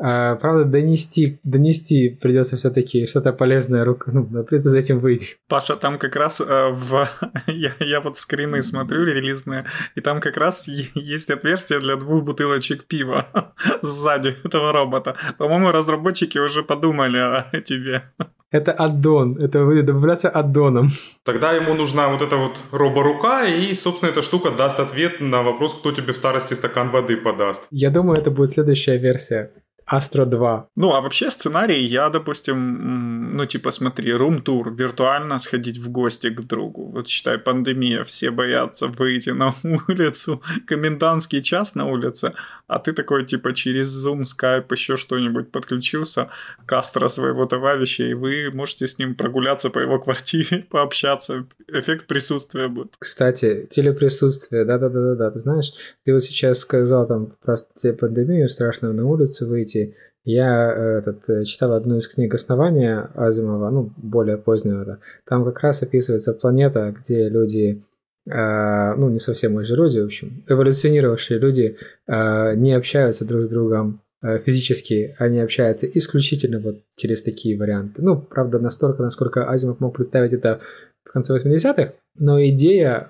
А, 0.00 0.36
правда, 0.36 0.64
донести, 0.64 1.40
донести 1.42 2.10
придется 2.10 2.56
все-таки 2.56 3.06
что-то 3.06 3.32
полезное 3.32 3.84
руку, 3.84 4.10
ну, 4.12 4.44
придется 4.44 4.70
за 4.70 4.78
этим 4.78 5.00
выйти. 5.00 5.36
Паша, 5.48 5.74
там 5.76 5.98
как 5.98 6.14
раз 6.14 6.40
э, 6.40 6.68
в... 6.70 7.08
я, 7.46 7.72
я 7.80 8.00
вот 8.00 8.14
скрины 8.14 8.62
смотрю 8.62 9.04
релизные, 9.04 9.62
и 9.96 10.00
там 10.00 10.20
как 10.20 10.36
раз 10.36 10.68
есть 10.68 11.30
отверстие 11.30 11.80
для 11.80 11.96
двух 11.96 12.24
бутылочек 12.24 12.84
пива 12.84 13.52
сзади 13.82 14.36
этого 14.44 14.72
робота. 14.72 15.16
По-моему, 15.36 15.72
разработчики 15.72 16.38
уже 16.38 16.62
подумали 16.62 17.18
о 17.18 17.60
тебе. 17.60 18.04
Это 18.50 18.72
аддон, 18.72 19.36
это 19.36 19.64
будет 19.64 19.84
добавляться 19.84 20.30
аддоном. 20.30 20.88
Тогда 21.22 21.52
ему 21.52 21.74
нужна 21.74 22.08
вот 22.08 22.22
эта 22.22 22.36
вот 22.36 22.58
роборука, 22.70 23.44
и, 23.44 23.74
собственно, 23.74 24.10
эта 24.10 24.22
штука 24.22 24.50
даст 24.50 24.80
ответ 24.80 25.20
на 25.20 25.42
вопрос, 25.42 25.74
кто 25.74 25.92
тебе 25.92 26.14
в 26.14 26.16
старости 26.16 26.54
стакан 26.54 26.90
воды 26.90 27.18
подаст. 27.18 27.66
Я 27.70 27.90
думаю, 27.90 28.18
это 28.18 28.30
будет 28.30 28.50
следующая 28.50 28.96
версия. 28.96 29.50
Астро 29.90 30.26
2. 30.26 30.68
Ну, 30.76 30.92
а 30.92 31.00
вообще 31.00 31.30
сценарий, 31.30 31.82
я, 31.82 32.10
допустим, 32.10 33.36
ну, 33.36 33.46
типа, 33.46 33.70
смотри, 33.70 34.12
рум-тур, 34.12 34.70
виртуально 34.70 35.38
сходить 35.38 35.78
в 35.78 35.90
гости 35.90 36.28
к 36.28 36.40
другу. 36.40 36.90
Вот 36.92 37.08
считай, 37.08 37.38
пандемия, 37.38 38.04
все 38.04 38.30
боятся 38.30 38.86
выйти 38.86 39.30
на 39.30 39.54
улицу, 39.88 40.42
комендантский 40.66 41.40
час 41.40 41.74
на 41.74 41.86
улице, 41.86 42.32
а 42.66 42.78
ты 42.78 42.92
такой, 42.92 43.24
типа, 43.24 43.54
через 43.54 44.06
Zoom, 44.06 44.22
Skype, 44.22 44.66
еще 44.70 44.96
что-нибудь 44.96 45.50
подключился 45.50 46.28
к 46.66 46.72
Астро 46.74 47.08
своего 47.08 47.46
товарища, 47.46 48.04
и 48.04 48.14
вы 48.14 48.50
можете 48.52 48.86
с 48.86 48.98
ним 48.98 49.14
прогуляться 49.14 49.70
по 49.70 49.78
его 49.78 49.98
квартире, 49.98 50.66
пообщаться. 50.70 51.46
Эффект 51.66 52.06
присутствия 52.06 52.68
будет. 52.68 52.94
Кстати, 52.98 53.66
телеприсутствие, 53.70 54.66
да-да-да-да, 54.66 55.30
ты 55.30 55.38
знаешь, 55.38 55.72
ты 56.04 56.12
вот 56.12 56.22
сейчас 56.22 56.58
сказал 56.58 57.06
там 57.06 57.32
про 57.42 57.56
пандемию, 57.94 58.48
страшно 58.48 58.92
на 58.92 59.06
улицу 59.06 59.46
выйти, 59.46 59.77
кстати, 59.78 59.94
я 60.24 60.98
этот, 60.98 61.28
э, 61.30 61.44
читал 61.44 61.72
одну 61.72 61.96
из 61.96 62.08
книг 62.08 62.34
основания 62.34 63.10
Азимова, 63.14 63.70
ну, 63.70 63.92
более 63.96 64.36
позднего, 64.36 64.84
да. 64.84 64.98
Там 65.26 65.44
как 65.44 65.60
раз 65.60 65.82
описывается 65.82 66.34
планета, 66.34 66.94
где 67.00 67.28
люди, 67.28 67.82
э, 68.30 68.94
ну, 68.96 69.08
не 69.08 69.20
совсем 69.20 69.54
уже 69.54 69.74
люди, 69.74 70.00
в 70.00 70.06
общем, 70.06 70.44
эволюционировавшие 70.48 71.40
люди 71.40 71.76
э, 72.06 72.54
не 72.56 72.74
общаются 72.74 73.24
друг 73.24 73.42
с 73.42 73.48
другом 73.48 74.00
э, 74.22 74.38
физически, 74.40 75.14
они 75.18 75.40
общаются 75.40 75.86
исключительно 75.86 76.60
вот 76.60 76.80
через 76.96 77.22
такие 77.22 77.58
варианты. 77.58 78.02
Ну, 78.02 78.20
правда, 78.20 78.58
настолько, 78.58 79.02
насколько 79.02 79.48
Азимов 79.48 79.80
мог 79.80 79.96
представить 79.96 80.32
это 80.32 80.60
в 81.04 81.12
конце 81.12 81.34
80-х, 81.34 81.94
но 82.18 82.44
идея 82.44 83.08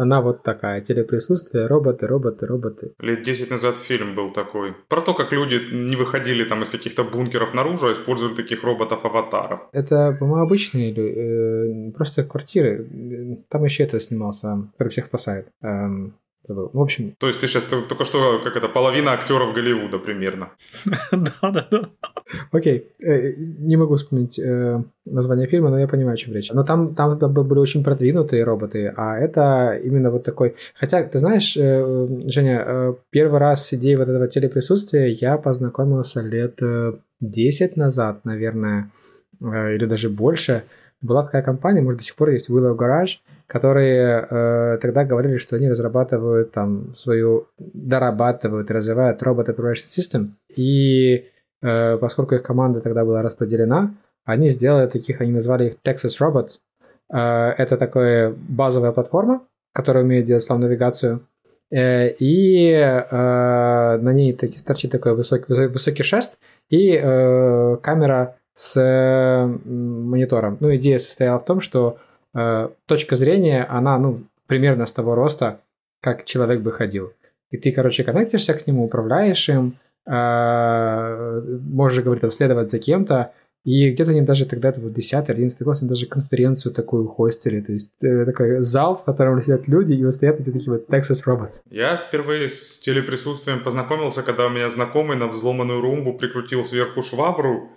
она 0.00 0.22
вот 0.22 0.42
такая, 0.42 0.80
телеприсутствие, 0.80 1.66
роботы, 1.66 2.06
роботы, 2.06 2.46
роботы. 2.46 2.92
Лет 3.00 3.22
10 3.22 3.50
назад 3.50 3.76
фильм 3.76 4.14
был 4.14 4.32
такой. 4.32 4.74
Про 4.88 5.02
то, 5.02 5.12
как 5.12 5.32
люди 5.32 5.60
не 5.72 5.94
выходили 5.94 6.44
там 6.44 6.62
из 6.62 6.70
каких-то 6.70 7.04
бункеров 7.04 7.52
наружу, 7.54 7.88
а 7.88 7.92
использовали 7.92 8.34
таких 8.34 8.64
роботов-аватаров. 8.64 9.60
Это, 9.72 10.16
по-моему, 10.18 10.46
обычные 10.46 10.94
э, 10.94 11.92
просто 11.92 12.24
квартиры. 12.24 12.88
Там 13.50 13.64
еще 13.64 13.84
это 13.84 14.00
снимался, 14.00 14.68
который 14.72 14.88
всех 14.88 15.06
спасает. 15.06 15.48
Эм, 15.62 16.14
забыл. 16.50 16.70
Ну, 16.72 16.80
в 16.80 16.82
общем... 16.82 17.14
То 17.18 17.26
есть 17.26 17.40
ты 17.40 17.46
сейчас 17.46 17.64
только 17.64 18.04
что, 18.04 18.40
как 18.44 18.56
это, 18.56 18.68
половина 18.68 19.12
актеров 19.12 19.54
Голливуда 19.54 19.98
примерно. 19.98 20.48
Да-да-да. 21.12 21.88
Окей. 22.52 22.88
Э, 23.02 23.32
не 23.36 23.76
могу 23.76 23.94
вспомнить 23.94 24.38
э, 24.38 24.82
название 25.04 25.46
фильма, 25.46 25.70
но 25.70 25.78
я 25.78 25.88
понимаю, 25.88 26.14
о 26.14 26.16
чем 26.16 26.34
речь. 26.34 26.50
Но 26.52 26.64
там, 26.64 26.94
там 26.94 27.18
были 27.18 27.58
очень 27.58 27.84
продвинутые 27.84 28.44
роботы, 28.44 28.92
а 28.96 29.16
это 29.18 29.78
именно 29.84 30.10
вот 30.10 30.24
такой... 30.24 30.54
Хотя, 30.74 31.02
ты 31.02 31.18
знаешь, 31.18 31.56
э, 31.56 32.08
Женя, 32.26 32.94
первый 33.10 33.38
раз 33.38 33.66
с 33.66 33.74
идеей 33.74 33.96
вот 33.96 34.08
этого 34.08 34.28
телеприсутствия 34.28 35.08
я 35.08 35.36
познакомился 35.36 36.20
лет 36.20 36.58
10 37.20 37.76
назад, 37.76 38.24
наверное, 38.24 38.90
или 39.40 39.86
даже 39.86 40.08
больше. 40.08 40.64
Была 41.02 41.22
такая 41.22 41.42
компания, 41.42 41.80
может, 41.80 41.98
до 42.00 42.04
сих 42.04 42.16
пор 42.16 42.30
есть 42.30 42.50
Willow 42.50 42.76
Garage, 42.76 43.18
которые 43.50 44.28
э, 44.30 44.78
тогда 44.80 45.04
говорили, 45.04 45.36
что 45.36 45.56
они 45.56 45.68
разрабатывают 45.68 46.52
там 46.52 46.94
свою, 46.94 47.48
дорабатывают 47.58 48.70
развивают 48.70 49.20
робот 49.24 49.48
operation 49.48 49.88
system. 49.88 50.28
И 50.54 51.26
э, 51.60 51.98
поскольку 51.98 52.36
их 52.36 52.44
команда 52.44 52.80
тогда 52.80 53.04
была 53.04 53.22
распределена, 53.22 53.92
они 54.24 54.50
сделали 54.50 54.86
таких, 54.86 55.20
они 55.20 55.32
назвали 55.32 55.66
их 55.66 55.74
Texas 55.84 56.20
Robots. 56.20 56.60
Э, 57.12 57.52
это 57.58 57.76
такая 57.76 58.32
базовая 58.48 58.92
платформа, 58.92 59.42
которая 59.72 60.04
умеет 60.04 60.26
делать 60.26 60.44
слав 60.44 60.60
навигацию. 60.60 61.26
Э, 61.72 62.08
и 62.08 62.70
э, 62.70 63.96
на 64.00 64.12
ней 64.12 64.32
таки, 64.32 64.60
торчит 64.64 64.92
такой 64.92 65.16
высокий, 65.16 65.52
высокий 65.66 66.04
шест 66.04 66.38
и 66.68 66.92
э, 66.92 67.76
камера 67.82 68.36
с 68.54 68.80
монитором. 69.64 70.56
Ну, 70.60 70.72
идея 70.76 70.98
состояла 70.98 71.40
в 71.40 71.44
том, 71.44 71.60
что 71.60 71.96
э, 71.98 72.09
точка 72.86 73.16
зрения, 73.16 73.64
она, 73.64 73.98
ну, 73.98 74.22
примерно 74.46 74.86
с 74.86 74.92
того 74.92 75.14
роста, 75.14 75.60
как 76.00 76.24
человек 76.24 76.60
бы 76.60 76.72
ходил. 76.72 77.12
И 77.50 77.56
ты, 77.56 77.72
короче, 77.72 78.04
коннектишься 78.04 78.54
к 78.54 78.66
нему, 78.66 78.84
управляешь 78.84 79.48
им, 79.48 79.76
э, 80.06 81.42
можешь, 81.62 82.02
говорить, 82.02 82.20
там, 82.20 82.30
следовать 82.30 82.70
за 82.70 82.78
кем-то, 82.78 83.32
и 83.64 83.90
где-то 83.90 84.12
они 84.12 84.22
даже 84.22 84.46
тогда, 84.46 84.70
это 84.70 84.80
вот 84.80 84.92
10-11 84.92 85.64
год, 85.64 85.76
они 85.80 85.88
даже 85.88 86.06
конференцию 86.06 86.72
такую 86.72 87.06
хостили, 87.08 87.60
то 87.60 87.72
есть 87.72 87.90
э, 88.02 88.24
такой 88.24 88.62
зал, 88.62 88.96
в 88.96 89.04
котором 89.04 89.42
сидят 89.42 89.68
люди, 89.68 89.92
и 89.92 90.04
вот 90.04 90.14
стоят 90.14 90.40
эти 90.40 90.50
такие 90.50 90.72
вот 90.72 90.88
Texas 90.88 91.26
Robots. 91.26 91.60
Я 91.70 91.96
впервые 91.98 92.48
с 92.48 92.78
телеприсутствием 92.78 93.62
познакомился, 93.62 94.22
когда 94.22 94.46
у 94.46 94.50
меня 94.50 94.68
знакомый 94.70 95.18
на 95.18 95.26
взломанную 95.26 95.82
румбу 95.82 96.14
прикрутил 96.14 96.64
сверху 96.64 97.02
швабру, 97.02 97.68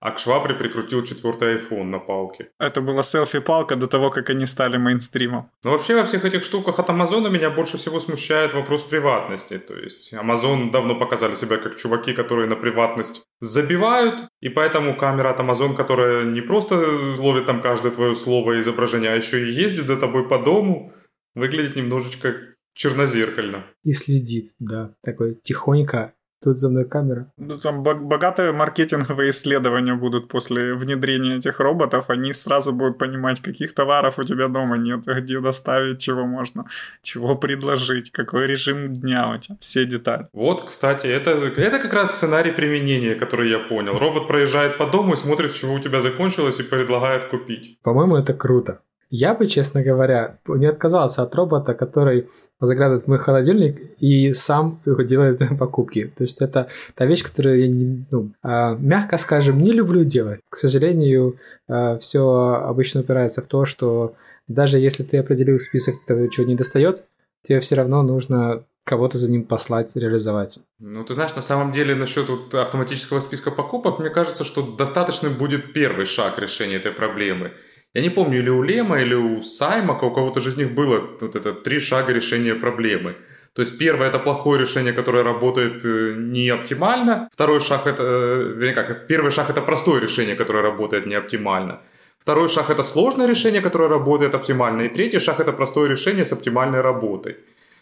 а 0.00 0.10
к 0.12 0.18
швабре 0.18 0.54
прикрутил 0.54 1.04
четвертый 1.04 1.56
iPhone 1.56 1.84
на 1.84 1.98
палке. 1.98 2.48
Это 2.58 2.80
была 2.80 3.02
селфи-палка 3.02 3.76
до 3.76 3.86
того, 3.86 4.10
как 4.10 4.30
они 4.30 4.46
стали 4.46 4.78
мейнстримом. 4.78 5.50
Но 5.62 5.70
вообще 5.70 5.94
во 5.94 6.04
всех 6.04 6.24
этих 6.24 6.42
штуках 6.42 6.78
от 6.78 6.90
Амазона 6.90 7.28
меня 7.28 7.50
больше 7.50 7.76
всего 7.76 8.00
смущает 8.00 8.54
вопрос 8.54 8.82
приватности. 8.82 9.58
То 9.58 9.74
есть 9.74 10.14
Amazon 10.14 10.70
давно 10.70 10.94
показали 10.94 11.34
себя 11.34 11.58
как 11.58 11.76
чуваки, 11.76 12.14
которые 12.14 12.48
на 12.48 12.56
приватность 12.56 13.22
забивают, 13.40 14.22
и 14.40 14.48
поэтому 14.48 14.96
камера 14.96 15.30
от 15.30 15.40
Amazon, 15.40 15.74
которая 15.74 16.24
не 16.24 16.40
просто 16.40 16.76
ловит 17.18 17.46
там 17.46 17.60
каждое 17.60 17.92
твое 17.92 18.14
слово 18.14 18.52
и 18.52 18.60
изображение, 18.60 19.12
а 19.12 19.16
еще 19.16 19.40
и 19.40 19.52
ездит 19.52 19.86
за 19.86 19.96
тобой 19.96 20.26
по 20.28 20.38
дому, 20.38 20.92
выглядит 21.34 21.76
немножечко 21.76 22.36
чернозеркально. 22.74 23.66
И 23.84 23.92
следит, 23.92 24.54
да, 24.58 24.94
такой 25.02 25.38
тихонько 25.42 26.14
тут 26.42 26.58
за 26.58 26.68
мной 26.68 26.84
камера. 26.84 27.26
Ну, 27.36 27.58
там 27.58 27.82
богатые 27.82 28.52
маркетинговые 28.52 29.30
исследования 29.30 29.94
будут 29.94 30.28
после 30.28 30.74
внедрения 30.74 31.36
этих 31.36 31.60
роботов. 31.60 32.06
Они 32.08 32.32
сразу 32.32 32.72
будут 32.72 32.98
понимать, 32.98 33.40
каких 33.40 33.74
товаров 33.74 34.18
у 34.18 34.22
тебя 34.22 34.48
дома 34.48 34.76
нет, 34.76 35.04
где 35.06 35.40
доставить, 35.40 36.00
чего 36.00 36.26
можно, 36.26 36.64
чего 37.02 37.36
предложить, 37.36 38.10
какой 38.10 38.46
режим 38.46 38.94
дня 38.94 39.30
у 39.34 39.38
тебя, 39.38 39.56
все 39.60 39.86
детали. 39.86 40.28
Вот, 40.32 40.62
кстати, 40.62 41.06
это, 41.06 41.30
это 41.30 41.78
как 41.78 41.92
раз 41.92 42.16
сценарий 42.16 42.52
применения, 42.52 43.14
который 43.14 43.50
я 43.50 43.58
понял. 43.58 43.98
Робот 43.98 44.28
проезжает 44.28 44.78
по 44.78 44.86
дому 44.86 45.14
и 45.14 45.16
смотрит, 45.16 45.54
чего 45.54 45.74
у 45.74 45.78
тебя 45.78 46.00
закончилось, 46.00 46.60
и 46.60 46.62
предлагает 46.62 47.26
купить. 47.26 47.78
По-моему, 47.82 48.16
это 48.16 48.34
круто. 48.34 48.80
Я 49.10 49.34
бы, 49.34 49.48
честно 49.48 49.82
говоря, 49.82 50.38
не 50.46 50.66
отказался 50.66 51.22
от 51.22 51.34
робота, 51.34 51.74
который 51.74 52.28
заглядывает 52.60 53.02
в 53.02 53.08
мой 53.08 53.18
холодильник 53.18 53.76
и 53.98 54.32
сам 54.32 54.80
делает 54.86 55.40
покупки. 55.58 56.12
То 56.16 56.22
есть 56.22 56.40
это 56.40 56.68
та 56.94 57.06
вещь, 57.06 57.24
которую 57.24 57.60
я, 57.60 57.66
не, 57.66 58.06
ну, 58.12 58.30
э, 58.44 58.76
мягко 58.78 59.16
скажем, 59.16 59.60
не 59.60 59.72
люблю 59.72 60.04
делать. 60.04 60.40
К 60.48 60.54
сожалению, 60.54 61.36
э, 61.68 61.98
все 61.98 62.62
обычно 62.64 63.00
упирается 63.00 63.42
в 63.42 63.48
то, 63.48 63.64
что 63.64 64.14
даже 64.46 64.78
если 64.78 65.02
ты 65.02 65.18
определил 65.18 65.58
список 65.58 66.04
того, 66.04 66.28
чего 66.28 66.46
не 66.46 66.54
достает, 66.54 67.02
тебе 67.46 67.58
все 67.58 67.74
равно 67.74 68.04
нужно 68.04 68.62
кого-то 68.84 69.18
за 69.18 69.28
ним 69.28 69.44
послать, 69.44 69.96
реализовать. 69.96 70.60
Ну, 70.78 71.04
ты 71.04 71.14
знаешь, 71.14 71.34
на 71.34 71.42
самом 71.42 71.72
деле 71.72 71.96
насчет 71.96 72.28
вот 72.28 72.54
автоматического 72.54 73.18
списка 73.18 73.50
покупок, 73.50 73.98
мне 73.98 74.10
кажется, 74.10 74.44
что 74.44 74.62
достаточным 74.62 75.34
будет 75.34 75.72
первый 75.72 76.06
шаг 76.06 76.38
решения 76.38 76.76
этой 76.76 76.92
проблемы– 76.92 77.50
я 77.94 78.02
не 78.02 78.10
помню, 78.10 78.38
или 78.38 78.50
у 78.50 78.62
Лема, 78.62 79.00
или 79.00 79.14
у 79.14 79.42
Саймака, 79.42 80.04
у 80.04 80.14
кого-то 80.14 80.40
же 80.40 80.50
из 80.50 80.56
них 80.56 80.74
было 80.74 81.00
вот 81.20 81.36
это 81.36 81.52
три 81.52 81.80
шага 81.80 82.12
решения 82.12 82.54
проблемы. 82.54 83.16
То 83.52 83.62
есть 83.62 83.78
первое 83.78 84.08
это 84.08 84.18
плохое 84.20 84.60
решение, 84.60 84.92
которое 84.92 85.24
работает 85.24 85.84
э, 85.84 86.14
не 86.16 86.48
оптимально. 86.50 87.28
Второй 87.32 87.60
шаг 87.60 87.86
это, 87.86 88.02
э, 88.02 88.54
вернее 88.56 88.74
как, 88.74 89.08
первый 89.08 89.32
шаг 89.32 89.50
это 89.50 89.60
простое 89.60 90.00
решение, 90.00 90.36
которое 90.36 90.62
работает 90.62 91.06
не 91.06 91.14
оптимально. 91.14 91.80
Второй 92.20 92.48
шаг 92.48 92.70
это 92.70 92.84
сложное 92.84 93.26
решение, 93.26 93.60
которое 93.60 93.88
работает 93.88 94.34
оптимально. 94.34 94.82
И 94.82 94.88
третий 94.88 95.18
шаг 95.18 95.40
это 95.40 95.52
простое 95.52 95.88
решение 95.88 96.24
с 96.24 96.32
оптимальной 96.32 96.80
работой. 96.80 97.36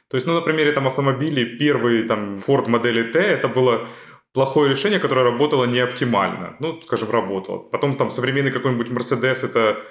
То 0.09 0.17
есть, 0.17 0.27
ну, 0.27 0.35
на 0.35 0.41
примере 0.41 0.73
там 0.73 0.87
автомобилей, 0.87 1.59
первый 1.59 2.05
там 2.05 2.37
Ford 2.37 2.69
модели 2.69 3.03
T, 3.13 3.19
это 3.19 3.49
было 3.49 3.87
плохое 4.33 4.71
решение, 4.71 5.01
которое 5.01 5.25
работало 5.25 5.67
не 5.67 5.81
оптимально. 5.81 6.57
Ну, 6.61 6.81
скажем, 6.83 7.11
работало. 7.11 7.59
Потом 7.59 7.97
там 7.97 8.11
современный 8.11 8.53
какой-нибудь 8.53 8.89
Mercedes 8.89 9.45
это 9.45 9.83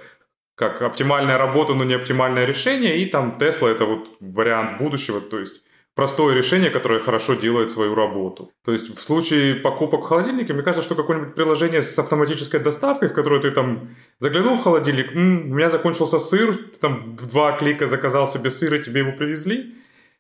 как 0.58 0.82
оптимальная 0.82 1.38
работа, 1.38 1.76
но 1.76 1.84
не 1.84 1.94
оптимальное 1.94 2.44
решение, 2.44 2.98
и 2.98 3.06
там 3.06 3.38
Tesla 3.40 3.70
это 3.70 3.86
вот 3.86 4.18
вариант 4.20 4.80
будущего, 4.80 5.22
то 5.22 5.40
есть 5.40 5.62
простое 5.94 6.36
решение, 6.36 6.72
которое 6.72 7.00
хорошо 7.00 7.36
делает 7.36 7.70
свою 7.70 7.94
работу. 7.94 8.52
То 8.66 8.72
есть 8.72 8.98
в 8.98 9.00
случае 9.00 9.56
покупок 9.56 10.02
в 10.02 10.08
холодильнике, 10.08 10.54
мне 10.54 10.64
кажется, 10.64 10.84
что 10.84 10.96
какое-нибудь 10.96 11.36
приложение 11.36 11.84
с 11.84 12.00
автоматической 12.00 12.60
доставкой, 12.60 13.10
в 13.10 13.14
которое 13.14 13.40
ты 13.40 13.52
там 13.52 13.90
заглянул 14.20 14.58
в 14.58 14.64
холодильник, 14.64 15.16
м-м, 15.16 15.52
у 15.52 15.54
меня 15.54 15.70
закончился 15.70 16.18
сыр, 16.18 16.56
ты 16.56 16.80
там 16.80 17.16
в 17.16 17.30
два 17.30 17.52
клика 17.52 17.86
заказал 17.86 18.28
себе 18.28 18.50
сыр, 18.50 18.74
и 18.74 18.84
тебе 18.84 19.02
его 19.02 19.12
привезли, 19.12 19.76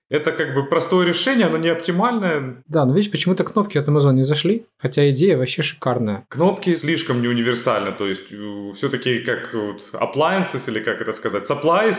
это 0.09 0.31
как 0.31 0.53
бы 0.53 0.65
простое 0.65 1.05
решение, 1.05 1.47
оно 1.47 1.57
не 1.57 1.69
оптимальное. 1.69 2.63
Да, 2.67 2.85
но 2.85 2.93
видишь, 2.93 3.11
почему-то 3.11 3.43
кнопки 3.43 3.77
от 3.77 3.87
Amazon 3.87 4.13
не 4.13 4.23
зашли, 4.23 4.65
хотя 4.77 5.09
идея 5.09 5.37
вообще 5.37 5.61
шикарная. 5.61 6.25
Кнопки 6.29 6.75
слишком 6.75 7.21
не 7.21 7.27
универсальны, 7.27 7.91
то 7.91 8.07
есть 8.07 8.31
э, 8.31 8.71
все-таки 8.73 9.19
как 9.19 9.53
вот 9.53 9.89
appliances 9.93 10.69
или 10.69 10.79
как 10.79 11.01
это 11.01 11.11
сказать, 11.11 11.49
supplies, 11.49 11.97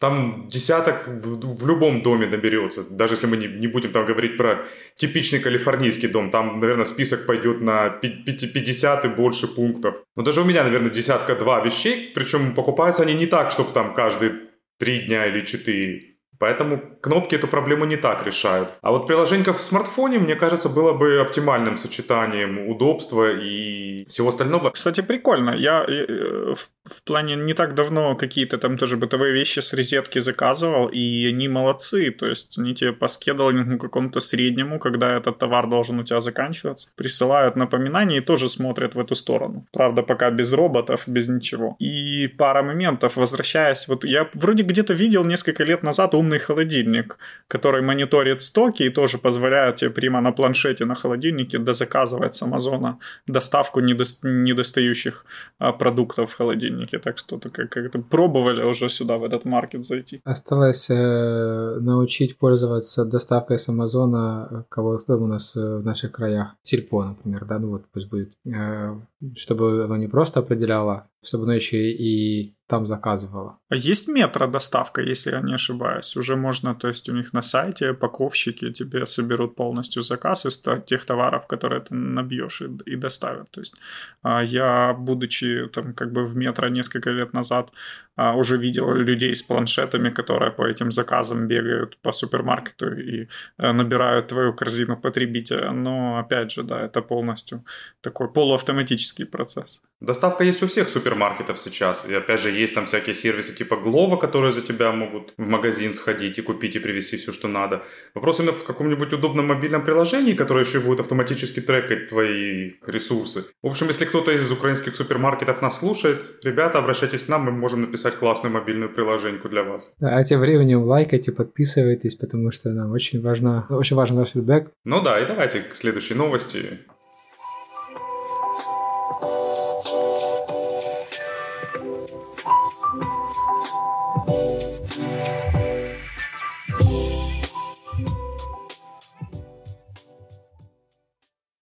там 0.00 0.48
десяток 0.48 1.06
в, 1.06 1.62
в 1.62 1.66
любом 1.66 2.02
доме 2.02 2.26
наберется. 2.26 2.82
Даже 2.90 3.14
если 3.14 3.26
мы 3.26 3.36
не, 3.36 3.46
не 3.46 3.68
будем 3.68 3.92
там 3.92 4.04
говорить 4.04 4.36
про 4.36 4.66
типичный 4.94 5.38
калифорнийский 5.38 6.08
дом, 6.08 6.30
там, 6.30 6.60
наверное, 6.60 6.84
список 6.84 7.26
пойдет 7.26 7.60
на 7.60 7.90
50 7.90 9.04
и 9.04 9.08
больше 9.08 9.46
пунктов. 9.46 10.02
Но 10.16 10.22
даже 10.22 10.40
у 10.40 10.44
меня, 10.44 10.64
наверное, 10.64 10.90
десятка-два 10.90 11.60
вещей, 11.64 12.10
причем 12.14 12.54
покупаются 12.54 13.02
они 13.02 13.14
не 13.14 13.26
так, 13.26 13.50
чтобы 13.50 13.72
там 13.72 13.94
каждые 13.94 14.32
три 14.78 15.06
дня 15.06 15.26
или 15.26 15.44
четыре. 15.44 16.13
Поэтому 16.44 16.78
кнопки 17.00 17.36
эту 17.36 17.48
проблему 17.48 17.86
не 17.86 17.96
так 17.96 18.26
решают. 18.26 18.68
А 18.82 18.90
вот 18.90 19.06
приложение 19.06 19.50
в 19.50 19.60
смартфоне, 19.60 20.18
мне 20.18 20.36
кажется, 20.36 20.68
было 20.68 20.92
бы 20.92 21.20
оптимальным 21.20 21.78
сочетанием 21.78 22.68
удобства 22.68 23.32
и 23.32 24.04
всего 24.08 24.28
остального. 24.28 24.70
Кстати, 24.70 25.00
прикольно. 25.00 25.54
Я 25.56 25.86
э, 25.88 26.54
в, 26.54 26.68
в 26.84 27.02
плане 27.04 27.36
не 27.36 27.54
так 27.54 27.74
давно 27.74 28.14
какие-то 28.14 28.58
там 28.58 28.76
тоже 28.76 28.98
бытовые 28.98 29.32
вещи 29.32 29.60
с 29.60 29.72
розетки 29.72 30.18
заказывал, 30.18 30.88
и 30.88 31.26
они 31.28 31.48
молодцы. 31.48 32.10
То 32.10 32.26
есть 32.26 32.58
они 32.58 32.74
тебе 32.74 32.92
по 32.92 33.08
скедулингу 33.08 33.78
какому-то 33.78 34.20
среднему, 34.20 34.78
когда 34.78 35.16
этот 35.16 35.38
товар 35.38 35.66
должен 35.66 35.98
у 35.98 36.04
тебя 36.04 36.20
заканчиваться, 36.20 36.88
присылают 36.94 37.56
напоминания 37.56 38.18
и 38.18 38.20
тоже 38.20 38.48
смотрят 38.48 38.94
в 38.94 39.00
эту 39.00 39.14
сторону. 39.14 39.64
Правда, 39.72 40.02
пока 40.02 40.30
без 40.30 40.52
роботов, 40.52 41.04
без 41.06 41.28
ничего. 41.28 41.76
И 41.78 42.28
пара 42.28 42.62
моментов, 42.62 43.16
возвращаясь, 43.16 43.88
вот 43.88 44.04
я 44.04 44.28
вроде 44.34 44.62
где-то 44.62 44.92
видел 44.92 45.24
несколько 45.24 45.64
лет 45.64 45.82
назад 45.82 46.14
умный 46.14 46.33
холодильник, 46.38 47.18
который 47.48 47.82
мониторит 47.82 48.42
стоки 48.42 48.82
и 48.84 48.90
тоже 48.90 49.18
позволяет 49.18 49.76
тебе 49.76 49.90
прямо 49.90 50.20
на 50.20 50.32
планшете 50.32 50.84
на 50.84 50.94
холодильнике 50.94 51.58
дозаказывать 51.58 52.34
с 52.34 52.42
Амазона 52.42 52.98
доставку 53.26 53.80
недо- 53.80 54.04
недостающих 54.22 55.24
а, 55.58 55.72
продуктов 55.72 56.30
в 56.30 56.36
холодильнике. 56.36 56.98
Так 56.98 57.18
что 57.18 57.38
то 57.38 57.50
как- 57.50 57.70
как-то 57.70 57.98
пробовали 57.98 58.62
уже 58.62 58.88
сюда, 58.88 59.16
в 59.18 59.24
этот 59.24 59.44
маркет 59.44 59.84
зайти. 59.84 60.20
Осталось 60.24 60.90
э, 60.90 61.78
научить 61.80 62.38
пользоваться 62.38 63.04
доставкой 63.04 63.58
с 63.58 63.68
Амазона 63.68 64.48
э, 64.50 64.62
кого 64.68 65.00
у 65.06 65.26
нас 65.26 65.56
э, 65.56 65.60
в 65.60 65.84
наших 65.84 66.12
краях. 66.12 66.54
Сельпо, 66.62 67.04
например, 67.04 67.44
да, 67.44 67.58
ну 67.58 67.70
вот 67.70 67.84
пусть 67.92 68.08
будет. 68.08 68.32
Э, 68.46 68.94
чтобы 69.36 69.84
оно 69.84 69.96
не 69.96 70.08
просто 70.08 70.40
определяло, 70.40 71.08
чтобы 71.22 71.44
оно 71.44 71.54
еще 71.54 71.90
и 71.90 72.53
там 72.66 72.86
заказывала. 72.86 73.58
А 73.68 73.76
есть 73.76 74.08
метро-доставка, 74.08 75.02
если 75.02 75.32
я 75.32 75.40
не 75.40 75.54
ошибаюсь? 75.54 76.16
Уже 76.16 76.36
можно, 76.36 76.74
то 76.74 76.88
есть 76.88 77.08
у 77.08 77.12
них 77.12 77.34
на 77.34 77.42
сайте 77.42 77.92
паковщики 77.92 78.72
тебе 78.72 79.06
соберут 79.06 79.54
полностью 79.54 80.02
заказ 80.02 80.46
из 80.46 80.64
тех 80.86 81.04
товаров, 81.04 81.46
которые 81.46 81.80
ты 81.80 81.94
набьешь 81.94 82.62
и, 82.62 82.92
и 82.92 82.96
доставят. 82.96 83.50
То 83.50 83.60
есть 83.60 83.74
а, 84.22 84.42
я, 84.42 84.94
будучи 84.94 85.68
там 85.72 85.94
как 85.94 86.12
бы 86.12 86.24
в 86.24 86.36
метро 86.36 86.68
несколько 86.68 87.10
лет 87.10 87.34
назад, 87.34 87.70
а, 88.16 88.34
уже 88.34 88.56
видел 88.56 88.94
людей 88.94 89.34
с 89.34 89.42
планшетами, 89.42 90.10
которые 90.10 90.50
по 90.50 90.66
этим 90.66 90.90
заказам 90.90 91.48
бегают 91.48 91.98
по 91.98 92.12
супермаркету 92.12 92.94
и 92.94 93.28
э, 93.58 93.72
набирают 93.72 94.28
твою 94.28 94.54
корзину 94.54 94.96
потребителя. 94.96 95.72
Но 95.72 96.18
опять 96.18 96.52
же, 96.52 96.62
да, 96.62 96.80
это 96.80 97.02
полностью 97.02 97.64
такой 98.00 98.28
полуавтоматический 98.28 99.26
процесс. 99.26 99.82
Доставка 100.00 100.44
есть 100.44 100.62
у 100.62 100.66
всех 100.66 100.88
супермаркетов 100.88 101.58
сейчас. 101.58 102.06
И 102.08 102.14
опять 102.14 102.40
же, 102.40 102.50
есть 102.54 102.74
там 102.74 102.86
всякие 102.86 103.14
сервисы 103.14 103.54
типа 103.54 103.76
Глова, 103.76 104.16
которые 104.16 104.52
за 104.52 104.60
тебя 104.60 104.92
могут 104.92 105.34
в 105.36 105.48
магазин 105.48 105.94
сходить 105.94 106.38
и 106.38 106.42
купить 106.42 106.76
и 106.76 106.78
привезти 106.78 107.16
все, 107.16 107.32
что 107.32 107.48
надо. 107.48 107.82
Вопрос 108.14 108.40
именно 108.40 108.52
в 108.52 108.64
каком-нибудь 108.64 109.12
удобном 109.12 109.46
мобильном 109.46 109.84
приложении, 109.84 110.34
которое 110.34 110.64
еще 110.64 110.80
будет 110.80 111.00
автоматически 111.00 111.60
трекать 111.60 112.08
твои 112.08 112.72
ресурсы. 112.86 113.44
В 113.62 113.66
общем, 113.66 113.88
если 113.88 114.04
кто-то 114.04 114.32
из 114.32 114.50
украинских 114.50 114.94
супермаркетов 114.96 115.62
нас 115.62 115.78
слушает, 115.78 116.22
ребята, 116.42 116.78
обращайтесь 116.78 117.22
к 117.22 117.28
нам, 117.28 117.42
мы 117.42 117.52
можем 117.52 117.80
написать 117.82 118.14
классную 118.14 118.52
мобильную 118.52 118.92
приложеньку 118.92 119.48
для 119.48 119.62
вас. 119.62 119.94
Да, 120.00 120.16
а 120.16 120.24
тем 120.24 120.40
временем 120.40 120.82
лайкайте, 120.82 121.32
подписывайтесь, 121.32 122.14
потому 122.14 122.50
что 122.50 122.70
нам 122.70 122.92
очень 122.92 123.20
важно, 123.20 123.66
очень 123.70 123.96
важен 123.96 124.16
ваш 124.16 124.30
фидбэк. 124.30 124.70
Ну 124.84 125.02
да, 125.02 125.20
и 125.20 125.26
давайте 125.26 125.60
к 125.60 125.74
следующей 125.74 126.14
новости. 126.14 126.78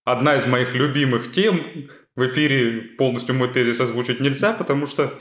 Одна 0.04 0.36
из 0.36 0.46
моих 0.46 0.74
любимых 0.74 1.30
тем. 1.30 1.60
В 2.14 2.26
эфире 2.26 2.82
полностью 2.98 3.34
мой 3.34 3.48
тезис 3.48 3.80
озвучить 3.80 4.20
нельзя, 4.20 4.52
потому 4.52 4.86
что 4.86 5.12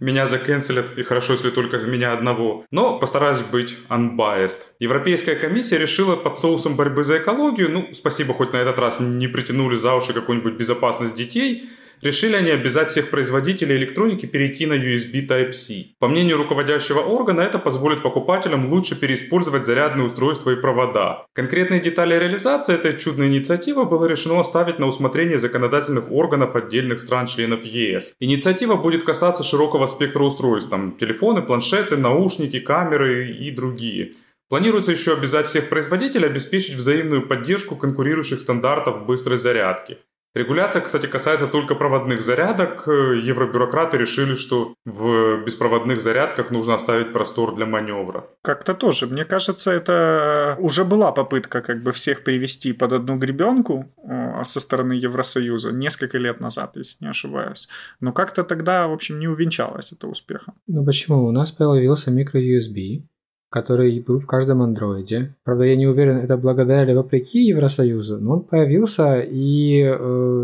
меня 0.00 0.26
заканцелят, 0.26 0.96
и 0.96 1.02
хорошо, 1.02 1.32
если 1.32 1.50
только 1.50 1.78
меня 1.78 2.12
одного. 2.12 2.64
Но 2.70 2.98
постараюсь 2.98 3.40
быть 3.40 3.76
unbiased. 3.88 4.58
Европейская 4.78 5.34
комиссия 5.34 5.78
решила 5.78 6.14
под 6.14 6.38
соусом 6.38 6.76
борьбы 6.76 7.02
за 7.02 7.18
экологию, 7.18 7.70
ну, 7.70 7.88
спасибо, 7.92 8.32
хоть 8.32 8.52
на 8.52 8.58
этот 8.58 8.78
раз 8.78 9.00
не 9.00 9.26
притянули 9.26 9.74
за 9.74 9.94
уши 9.94 10.12
какую-нибудь 10.12 10.54
безопасность 10.54 11.16
детей, 11.16 11.68
решили 12.00 12.36
они 12.36 12.50
обязать 12.50 12.88
всех 12.88 13.10
производителей 13.10 13.76
электроники 13.76 14.26
перейти 14.26 14.66
на 14.66 14.74
USB 14.74 15.26
Type-C. 15.26 15.96
По 15.98 16.08
мнению 16.08 16.38
руководящего 16.38 17.00
органа, 17.00 17.40
это 17.40 17.58
позволит 17.58 18.02
покупателям 18.02 18.70
лучше 18.72 18.98
переиспользовать 18.98 19.66
зарядные 19.66 20.06
устройства 20.06 20.50
и 20.50 20.56
провода. 20.56 21.26
Конкретные 21.34 21.80
детали 21.80 22.18
реализации 22.18 22.74
этой 22.74 22.96
чудной 22.96 23.28
инициативы 23.28 23.84
было 23.84 24.06
решено 24.06 24.40
оставить 24.40 24.78
на 24.78 24.86
усмотрение 24.86 25.38
законодательных 25.38 26.10
органов 26.10 26.56
отдельных 26.56 27.00
стран-членов 27.00 27.64
ЕС. 27.64 28.14
Инициатива 28.20 28.76
будет 28.76 29.04
касаться 29.04 29.42
широкого 29.42 29.86
спектра 29.86 30.22
устройств, 30.22 30.70
там 30.70 30.96
телефоны, 30.96 31.42
планшеты, 31.42 31.96
наушники, 31.96 32.60
камеры 32.60 33.30
и 33.30 33.50
другие. 33.50 34.12
Планируется 34.48 34.92
еще 34.92 35.12
обязать 35.12 35.46
всех 35.46 35.68
производителей 35.68 36.26
обеспечить 36.26 36.74
взаимную 36.74 37.26
поддержку 37.26 37.76
конкурирующих 37.76 38.40
стандартов 38.40 39.04
быстрой 39.04 39.36
зарядки. 39.36 39.98
Регуляция, 40.38 40.82
кстати, 40.82 41.06
касается 41.06 41.48
только 41.48 41.74
проводных 41.74 42.22
зарядок. 42.22 42.86
Евробюрократы 42.86 43.98
решили, 43.98 44.36
что 44.36 44.74
в 44.84 45.44
беспроводных 45.44 46.00
зарядках 46.00 46.52
нужно 46.52 46.74
оставить 46.74 47.12
простор 47.12 47.56
для 47.56 47.66
маневра. 47.66 48.24
Как-то 48.42 48.74
тоже. 48.74 49.08
Мне 49.08 49.24
кажется, 49.24 49.72
это 49.72 50.56
уже 50.60 50.84
была 50.84 51.10
попытка 51.10 51.60
как 51.60 51.82
бы 51.82 51.90
всех 51.90 52.22
привести 52.22 52.72
под 52.72 52.92
одну 52.92 53.16
гребенку 53.16 53.92
э, 54.08 54.44
со 54.44 54.60
стороны 54.60 54.92
Евросоюза 54.92 55.72
несколько 55.72 56.18
лет 56.18 56.40
назад, 56.40 56.76
если 56.76 57.04
не 57.04 57.10
ошибаюсь. 57.10 57.68
Но 58.00 58.12
как-то 58.12 58.44
тогда, 58.44 58.86
в 58.86 58.92
общем, 58.92 59.18
не 59.18 59.26
увенчалось 59.26 59.92
это 59.92 60.06
успехом. 60.06 60.54
Ну 60.68 60.84
почему? 60.84 61.26
У 61.26 61.32
нас 61.32 61.50
появился 61.50 62.12
микро-USB, 62.12 63.02
который 63.50 63.98
был 64.00 64.18
в 64.18 64.26
каждом 64.26 64.62
андроиде. 64.62 65.34
Правда, 65.44 65.64
я 65.64 65.76
не 65.76 65.86
уверен, 65.86 66.18
это 66.18 66.36
благодаря 66.36 66.82
или 66.84 66.92
вопреки 66.92 67.40
Евросоюзу, 67.44 68.18
но 68.18 68.34
он 68.34 68.42
появился, 68.42 69.20
и 69.20 69.80
э, 69.80 69.96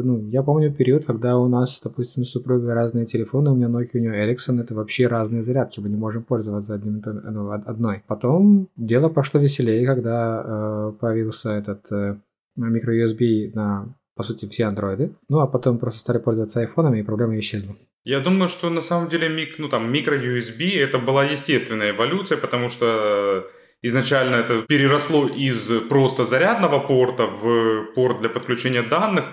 ну, 0.05 0.27
я 0.29 0.43
помню 0.43 0.73
период, 0.73 1.05
когда 1.05 1.37
у 1.39 1.49
нас, 1.49 1.81
допустим, 1.85 2.25
с 2.25 2.31
супругой 2.31 2.73
разные 2.73 3.05
телефоны, 3.05 3.51
у 3.51 3.55
меня 3.55 3.69
Nokia, 3.69 3.91
у 3.95 3.99
нее 3.99 4.33
Ericsson, 4.33 4.61
это 4.61 4.75
вообще 4.75 5.07
разные 5.07 5.43
зарядки, 5.43 5.81
мы 5.81 5.89
не 5.89 5.97
можем 5.97 6.23
пользоваться 6.23 6.75
одним, 6.75 7.03
ну, 7.05 7.51
одной. 7.51 8.03
Потом 8.07 8.69
дело 8.77 9.09
пошло 9.09 9.41
веселее, 9.41 9.87
когда 9.87 10.43
э, 10.45 10.93
появился 10.99 11.51
этот 11.51 11.93
э, 11.93 12.17
микро-USB 12.57 13.53
на 13.55 13.95
по 14.17 14.23
сути, 14.23 14.47
все 14.47 14.67
андроиды. 14.67 15.13
Ну, 15.29 15.41
а 15.41 15.49
потом 15.49 15.79
просто 15.79 15.99
стали 15.99 16.19
пользоваться 16.19 16.61
айфонами, 16.61 17.01
и 17.01 17.03
проблема 17.03 17.37
исчезла. 17.39 17.75
Я 18.05 18.21
думаю, 18.21 18.49
что 18.49 18.71
на 18.71 18.83
самом 18.83 19.09
деле 19.09 19.29
мик, 19.29 19.59
ну, 19.59 19.69
там, 19.69 19.91
микро-USB 19.91 20.79
это 20.79 20.99
была 20.99 21.25
естественная 21.25 21.91
эволюция, 21.91 22.37
потому 22.37 22.69
что 22.69 23.51
изначально 23.81 24.37
это 24.37 24.63
переросло 24.63 25.27
из 25.27 25.71
просто 25.89 26.25
зарядного 26.25 26.81
порта 26.81 27.27
в 27.27 27.95
порт 27.95 28.21
для 28.21 28.29
подключения 28.29 28.83
данных, 28.83 29.25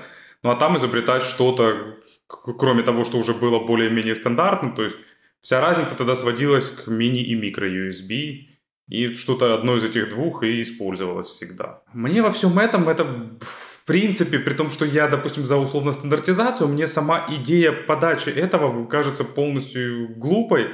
ну 0.43 0.51
а 0.51 0.55
там 0.55 0.77
изобретать 0.77 1.23
что-то, 1.23 1.97
кроме 2.27 2.83
того, 2.83 3.03
что 3.03 3.17
уже 3.17 3.33
было 3.33 3.59
более-менее 3.59 4.15
стандартным, 4.15 4.73
то 4.73 4.83
есть 4.83 4.97
вся 5.41 5.61
разница 5.61 5.97
тогда 5.97 6.15
сводилась 6.15 6.69
к 6.69 6.87
мини 6.87 7.23
и 7.23 7.35
микро-USB, 7.35 8.47
и 8.87 9.13
что-то 9.13 9.53
одно 9.53 9.77
из 9.77 9.83
этих 9.83 10.09
двух 10.09 10.43
и 10.43 10.61
использовалось 10.61 11.27
всегда. 11.27 11.81
Мне 11.93 12.21
во 12.21 12.29
всем 12.29 12.57
этом 12.59 12.89
это 12.89 13.05
в 13.81 13.85
принципе, 13.85 14.37
при 14.37 14.53
том, 14.53 14.69
что 14.69 14.85
я, 14.85 15.07
допустим, 15.07 15.43
за 15.43 15.57
условно 15.57 15.91
стандартизацию, 15.91 16.67
мне 16.67 16.85
сама 16.87 17.25
идея 17.29 17.71
подачи 17.71 18.29
этого 18.29 18.85
кажется 18.85 19.23
полностью 19.23 20.09
глупой, 20.15 20.69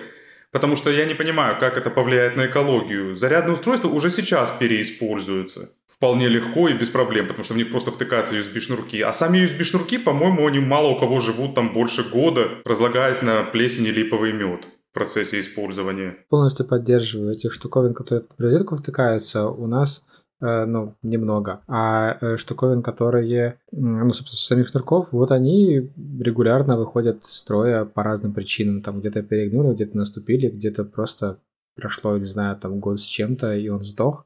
потому 0.51 0.75
что 0.75 0.91
я 0.91 1.05
не 1.05 1.13
понимаю, 1.13 1.57
как 1.57 1.77
это 1.77 1.89
повлияет 1.89 2.35
на 2.35 2.47
экологию. 2.47 3.15
Зарядные 3.15 3.53
устройства 3.53 3.87
уже 3.87 4.09
сейчас 4.09 4.51
переиспользуются 4.51 5.69
вполне 5.87 6.27
легко 6.27 6.67
и 6.67 6.77
без 6.77 6.89
проблем, 6.89 7.27
потому 7.27 7.45
что 7.45 7.53
в 7.53 7.57
них 7.57 7.71
просто 7.71 7.91
втыкаются 7.91 8.35
USB-шнурки. 8.35 9.01
А 9.01 9.13
сами 9.13 9.39
USB-шнурки, 9.39 9.97
по-моему, 9.97 10.45
они 10.45 10.59
мало 10.59 10.89
у 10.89 10.99
кого 10.99 11.19
живут 11.19 11.55
там 11.55 11.71
больше 11.73 12.03
года, 12.11 12.49
разлагаясь 12.65 13.21
на 13.21 13.43
плесень 13.43 13.85
и 13.85 13.91
липовый 13.91 14.33
мед 14.33 14.67
в 14.91 14.93
процессе 14.93 15.39
использования. 15.39 16.17
Полностью 16.29 16.67
поддерживаю 16.67 17.33
этих 17.33 17.53
штуковин, 17.53 17.93
которые 17.93 18.27
в 18.37 18.41
розетку 18.41 18.75
втыкаются. 18.75 19.47
У 19.47 19.65
нас 19.65 20.05
ну, 20.39 20.95
немного. 21.01 21.61
А 21.67 22.17
э, 22.21 22.37
штуковин, 22.37 22.83
которые, 22.83 23.59
ну, 23.71 24.13
собственно, 24.13 24.37
самих 24.37 24.67
шнурков, 24.67 25.07
вот 25.11 25.31
они 25.31 25.89
регулярно 26.19 26.77
выходят 26.77 27.23
из 27.23 27.31
строя 27.31 27.85
по 27.85 28.03
разным 28.03 28.33
причинам. 28.33 28.81
Там 28.81 28.99
где-то 28.99 29.23
перегнули, 29.23 29.73
где-то 29.73 29.97
наступили, 29.97 30.49
где-то 30.49 30.83
просто 30.83 31.39
прошло, 31.75 32.17
не 32.17 32.25
знаю, 32.25 32.55
там 32.57 32.79
год 32.79 32.99
с 32.99 33.05
чем-то, 33.05 33.55
и 33.55 33.67
он 33.69 33.83
сдох. 33.83 34.25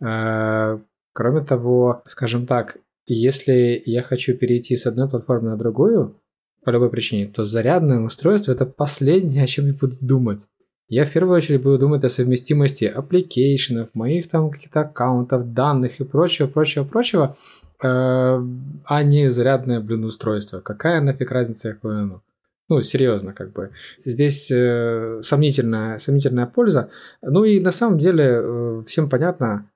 Э, 0.00 0.78
кроме 1.12 1.44
того, 1.44 2.02
скажем 2.06 2.46
так, 2.46 2.78
если 3.06 3.82
я 3.84 4.02
хочу 4.02 4.36
перейти 4.36 4.76
с 4.76 4.86
одной 4.86 5.08
платформы 5.08 5.50
на 5.50 5.56
другую, 5.56 6.16
по 6.64 6.70
любой 6.70 6.90
причине, 6.90 7.26
то 7.26 7.44
зарядное 7.44 8.00
устройство 8.00 8.52
это 8.52 8.66
последнее, 8.66 9.44
о 9.44 9.48
чем 9.48 9.66
я 9.66 9.74
буду 9.74 9.96
думать. 10.00 10.48
Я 10.88 11.06
в 11.06 11.12
первую 11.12 11.36
очередь 11.36 11.62
буду 11.62 11.78
думать 11.78 12.04
о 12.04 12.10
совместимости 12.10 12.84
application 12.84 13.66
ов, 13.66 13.88
моих 13.94 14.28
там 14.28 14.50
каких-то 14.50 14.80
аккаунтов, 14.80 15.52
данных 15.52 16.00
и 16.00 16.04
прочего, 16.04 16.46
прочего, 16.46 16.84
прочего, 16.84 17.36
э, 17.82 17.86
а 17.86 19.02
не 19.02 19.30
зарядное, 19.30 19.80
блин, 19.80 20.04
устройство. 20.04 20.60
Какая 20.60 21.00
нафиг 21.00 21.30
разница, 21.30 21.72
какое 21.74 22.02
оно? 22.02 22.22
Ну, 22.68 22.82
серьезно, 22.82 23.32
как 23.32 23.52
бы. 23.52 23.70
Здесь 24.04 24.50
э, 24.50 25.20
сомнительная, 25.22 25.98
сомнительная 25.98 26.46
польза. 26.46 26.90
Ну 27.20 27.44
и 27.44 27.60
на 27.60 27.70
самом 27.70 27.98
деле 27.98 28.40
э, 28.42 28.82
всем 28.86 29.08
понятно, 29.08 29.70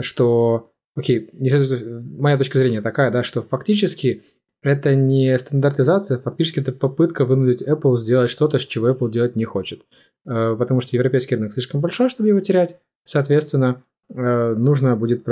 что, 0.00 0.70
окей, 0.94 1.30
моя 1.32 2.36
точка 2.36 2.58
зрения 2.58 2.82
такая, 2.82 3.10
да, 3.10 3.22
что 3.22 3.42
фактически 3.42 4.24
это 4.62 4.94
не 4.94 5.36
стандартизация, 5.38 6.18
фактически 6.18 6.60
это 6.60 6.72
попытка 6.72 7.24
вынудить 7.24 7.66
Apple 7.66 7.96
сделать 7.96 8.30
что-то, 8.30 8.58
с 8.58 8.66
чего 8.66 8.90
Apple 8.90 9.10
делать 9.10 9.34
не 9.34 9.44
хочет. 9.44 9.82
Э, 10.26 10.56
потому 10.58 10.80
что 10.80 10.96
европейский 10.96 11.36
рынок 11.36 11.52
слишком 11.52 11.80
большой, 11.80 12.08
чтобы 12.08 12.28
его 12.28 12.40
терять. 12.40 12.76
Соответственно, 13.04 13.82
э, 14.14 14.54
нужно 14.54 14.96
будет 14.96 15.22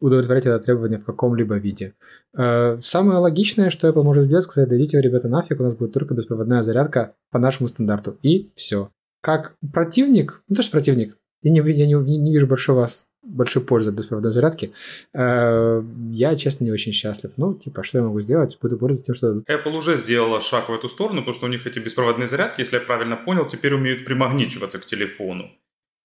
удовлетворять 0.00 0.46
это 0.46 0.58
требование 0.60 0.98
в 0.98 1.04
каком-либо 1.04 1.56
виде. 1.56 1.94
Э, 2.36 2.78
самое 2.82 3.18
логичное, 3.18 3.70
что 3.70 3.88
Apple 3.88 4.02
может 4.02 4.26
сделать, 4.26 4.44
сказать, 4.44 4.68
дадите, 4.68 5.00
ребята, 5.00 5.28
нафиг, 5.28 5.60
у 5.60 5.64
нас 5.64 5.74
будет 5.74 5.92
только 5.92 6.14
беспроводная 6.14 6.62
зарядка 6.62 7.14
по 7.30 7.38
нашему 7.38 7.68
стандарту. 7.68 8.18
И 8.22 8.52
все. 8.54 8.90
Как 9.20 9.56
противник, 9.72 10.42
ну 10.48 10.56
тоже 10.56 10.70
противник, 10.70 11.18
я 11.42 11.50
не, 11.50 11.58
я 11.58 11.86
не, 11.86 11.94
не 11.94 12.32
вижу 12.32 12.46
большого 12.46 12.88
большой 13.28 13.62
пользы 13.62 13.90
от 13.90 13.96
беспроводной 13.96 14.32
зарядки. 14.32 14.72
Э, 15.14 15.82
я, 16.10 16.36
честно, 16.36 16.64
не 16.64 16.72
очень 16.72 16.92
счастлив. 16.92 17.32
Ну, 17.36 17.54
типа, 17.54 17.82
что 17.82 17.98
я 17.98 18.04
могу 18.04 18.20
сделать? 18.20 18.58
Буду 18.60 18.78
пользоваться 18.78 19.04
тем, 19.06 19.14
что... 19.14 19.42
Apple 19.52 19.76
уже 19.76 19.96
сделала 19.96 20.40
шаг 20.40 20.68
в 20.68 20.74
эту 20.74 20.88
сторону, 20.88 21.20
потому 21.20 21.34
что 21.34 21.46
у 21.46 21.48
них 21.48 21.66
эти 21.66 21.78
беспроводные 21.78 22.28
зарядки, 22.28 22.60
если 22.60 22.76
я 22.76 22.80
правильно 22.80 23.16
понял, 23.16 23.44
теперь 23.44 23.74
умеют 23.74 24.04
примагничиваться 24.04 24.78
к 24.78 24.86
телефону. 24.86 25.50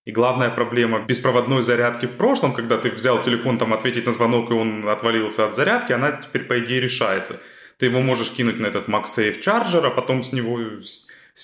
И 0.06 0.12
главная 0.12 0.50
проблема 0.50 1.06
беспроводной 1.06 1.62
зарядки 1.62 2.08
в 2.08 2.18
прошлом, 2.18 2.54
когда 2.54 2.78
ты 2.78 2.92
взял 2.92 3.24
телефон 3.24 3.58
там 3.58 3.74
ответить 3.74 4.06
на 4.06 4.12
звонок, 4.12 4.52
и 4.52 4.54
он 4.54 4.90
отвалился 4.90 5.46
от 5.46 5.56
зарядки, 5.56 5.94
она 5.94 6.12
теперь, 6.12 6.44
по 6.44 6.60
идее, 6.60 6.82
решается. 6.82 7.40
Ты 7.78 7.86
его 7.86 8.02
можешь 8.02 8.32
кинуть 8.32 8.60
на 8.60 8.68
этот 8.68 8.90
MagSafe 8.90 9.40
Charger, 9.42 9.86
а 9.86 9.90
потом 9.90 10.22
с 10.22 10.34
него 10.34 10.60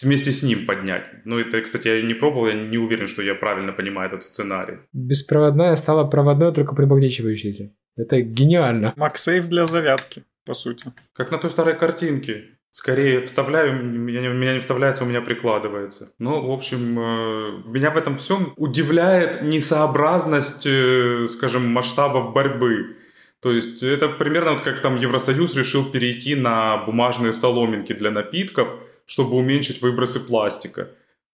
вместе 0.04 0.32
с 0.32 0.44
ним 0.44 0.66
поднять. 0.66 1.10
Ну, 1.26 1.40
это, 1.40 1.62
кстати, 1.62 1.88
я 1.88 2.02
не 2.02 2.14
пробовал, 2.14 2.48
я 2.48 2.54
не 2.54 2.78
уверен, 2.78 3.08
что 3.08 3.22
я 3.22 3.36
правильно 3.36 3.74
понимаю 3.74 4.10
этот 4.10 4.24
сценарий. 4.24 4.78
Беспроводная 4.94 5.76
стала 5.76 6.06
проводной, 6.06 6.54
только 6.54 6.76
примагничивающейся. 6.76 7.72
Это 7.98 8.22
гениально. 8.22 8.94
MagSafe 8.98 9.48
для 9.48 9.66
зарядки, 9.66 10.24
по 10.46 10.54
сути. 10.54 10.94
Как 11.14 11.32
на 11.32 11.38
той 11.38 11.50
старой 11.50 11.78
картинке. 11.78 12.44
Скорее 12.72 13.26
вставляю, 13.26 13.84
меня, 13.84 14.30
меня 14.30 14.54
не 14.54 14.60
вставляется, 14.60 15.04
у 15.04 15.08
меня 15.08 15.22
прикладывается. 15.22 16.14
Ну, 16.20 16.48
в 16.48 16.52
общем, 16.52 17.00
э, 17.00 17.64
меня 17.66 17.90
в 17.90 17.98
этом 17.98 18.16
всем 18.16 18.54
удивляет 18.58 19.42
несообразность, 19.42 20.68
э, 20.68 21.26
скажем, 21.28 21.68
масштабов 21.68 22.32
борьбы. 22.32 22.96
То 23.42 23.52
есть 23.52 23.82
это 23.82 24.08
примерно 24.08 24.52
вот 24.52 24.62
как 24.62 24.82
там 24.82 24.98
Евросоюз 24.98 25.56
решил 25.56 25.92
перейти 25.92 26.36
на 26.36 26.78
бумажные 26.86 27.34
соломинки 27.34 27.94
для 27.94 28.12
напитков– 28.12 28.68
чтобы 29.10 29.38
уменьшить 29.38 29.82
выбросы 29.82 30.20
пластика. 30.20 30.90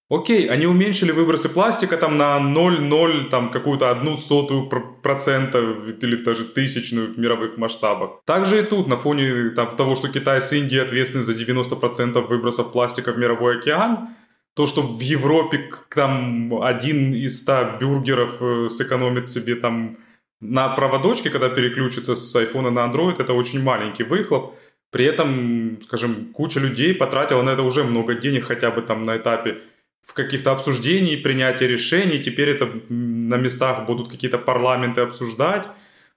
Окей, 0.09 0.47
они 0.47 0.65
уменьшили 0.65 1.11
выбросы 1.11 1.49
пластика 1.49 1.97
там 1.97 2.15
на 2.15 2.37
0,0, 2.37 3.29
там 3.29 3.51
какую-то 3.51 3.91
одну 3.91 4.17
сотую 4.17 4.69
процента 5.01 5.59
или 5.59 6.15
даже 6.15 6.45
тысячную 6.45 7.13
в 7.13 7.17
мировых 7.17 7.57
масштабах. 7.57 8.21
Также 8.25 8.59
и 8.59 8.63
тут 8.63 8.87
на 8.87 8.97
фоне 8.97 9.49
там, 9.49 9.75
того, 9.75 9.95
что 9.95 10.07
Китай 10.07 10.39
с 10.39 10.53
Индией 10.53 10.83
ответственны 10.83 11.23
за 11.23 11.33
90% 11.33 12.27
выбросов 12.27 12.71
пластика 12.71 13.11
в 13.11 13.17
мировой 13.17 13.57
океан, 13.57 14.09
то, 14.55 14.67
что 14.67 14.81
в 14.81 15.01
Европе 15.01 15.69
там 15.93 16.63
один 16.63 17.13
из 17.13 17.41
ста 17.41 17.77
бюргеров 17.81 18.41
э, 18.41 18.69
сэкономит 18.69 19.29
себе 19.29 19.55
там 19.55 19.97
на 20.39 20.69
проводочке, 20.69 21.29
когда 21.29 21.49
переключится 21.49 22.15
с 22.15 22.35
iPhone 22.35 22.69
на 22.69 22.87
Android, 22.87 23.19
это 23.19 23.33
очень 23.33 23.63
маленький 23.63 24.03
выхлоп. 24.03 24.55
При 24.95 25.03
этом, 25.03 25.77
скажем, 25.83 26.31
куча 26.31 26.61
людей 26.61 26.93
потратила 26.93 27.41
на 27.41 27.49
это 27.49 27.63
уже 27.63 27.83
много 27.83 28.15
денег 28.15 28.45
хотя 28.45 28.71
бы 28.71 28.81
там 28.81 29.03
на 29.03 29.17
этапе 29.17 29.57
в 30.01 30.13
каких-то 30.13 30.53
обсуждений, 30.53 31.17
принятия 31.17 31.67
решений. 31.67 32.23
Теперь 32.23 32.47
это 32.47 32.69
на 32.87 33.35
местах 33.35 33.85
будут 33.87 34.07
какие-то 34.07 34.37
парламенты 34.37 35.01
обсуждать 35.01 35.67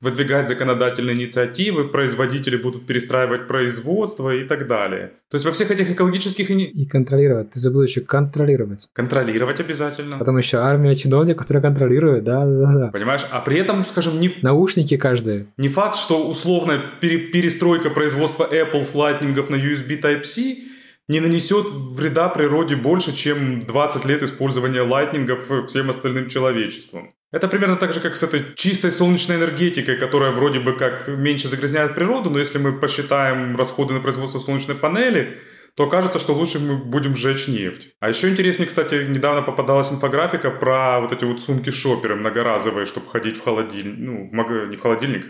выдвигать 0.00 0.48
законодательные 0.48 1.16
инициативы, 1.16 1.88
производители 1.88 2.56
будут 2.56 2.86
перестраивать 2.86 3.48
производство 3.48 4.34
и 4.34 4.44
так 4.44 4.68
далее. 4.68 5.12
То 5.30 5.36
есть 5.36 5.44
во 5.44 5.52
всех 5.52 5.70
этих 5.70 5.90
экологических... 5.90 6.50
И 6.50 6.86
контролировать. 6.86 7.50
Ты 7.50 7.58
забыл 7.60 7.82
еще 7.82 8.00
контролировать. 8.00 8.88
Контролировать 8.92 9.60
обязательно. 9.60 10.18
Потом 10.18 10.38
еще 10.38 10.58
армия 10.58 10.94
чиновников, 10.94 11.42
которые 11.42 11.62
контролируют, 11.62 12.24
да, 12.24 12.44
да, 12.44 12.72
да. 12.74 12.86
Понимаешь? 12.88 13.26
А 13.30 13.40
при 13.40 13.58
этом, 13.58 13.84
скажем, 13.84 14.20
не... 14.20 14.32
Наушники 14.42 14.96
каждые. 14.96 15.48
Не 15.56 15.68
факт, 15.68 15.96
что 15.96 16.28
условная 16.28 16.80
пере- 17.00 17.18
перестройка 17.18 17.90
производства 17.90 18.48
Apple 18.50 18.84
с 18.84 18.94
лайтнингов 18.94 19.50
на 19.50 19.56
USB 19.56 20.00
Type-C 20.00 20.68
не 21.08 21.20
нанесет 21.20 21.66
вреда 21.70 22.28
природе 22.28 22.76
больше, 22.76 23.16
чем 23.16 23.60
20 23.60 24.04
лет 24.04 24.22
использования 24.22 24.82
лайтнингов 24.82 25.68
всем 25.68 25.90
остальным 25.90 26.28
человечеством. 26.28 27.10
Это 27.30 27.46
примерно 27.46 27.76
так 27.76 27.92
же, 27.92 28.00
как 28.00 28.16
с 28.16 28.22
этой 28.22 28.42
чистой 28.54 28.90
солнечной 28.90 29.36
энергетикой, 29.36 29.96
которая 29.96 30.32
вроде 30.32 30.60
бы 30.60 30.76
как 30.76 31.08
меньше 31.08 31.48
загрязняет 31.48 31.94
природу, 31.94 32.30
но 32.30 32.38
если 32.38 32.58
мы 32.58 32.72
посчитаем 32.72 33.54
расходы 33.56 33.92
на 33.92 34.00
производство 34.00 34.38
солнечной 34.38 34.76
панели, 34.76 35.38
то 35.74 35.88
кажется, 35.88 36.18
что 36.18 36.32
лучше 36.32 36.58
мы 36.58 36.76
будем 36.76 37.14
сжечь 37.14 37.46
нефть. 37.46 37.94
А 38.00 38.08
еще 38.08 38.30
интереснее, 38.30 38.66
кстати, 38.66 39.06
недавно 39.08 39.42
попадалась 39.42 39.92
инфографика 39.92 40.50
про 40.50 41.00
вот 41.00 41.12
эти 41.12 41.24
вот 41.24 41.40
сумки-шоперы 41.40 42.16
многоразовые, 42.16 42.86
чтобы 42.86 43.08
ходить 43.08 43.36
в 43.36 43.44
холодильник, 43.44 43.96
ну, 43.98 44.66
не 44.66 44.76
в 44.76 44.80
холодильник, 44.80 45.26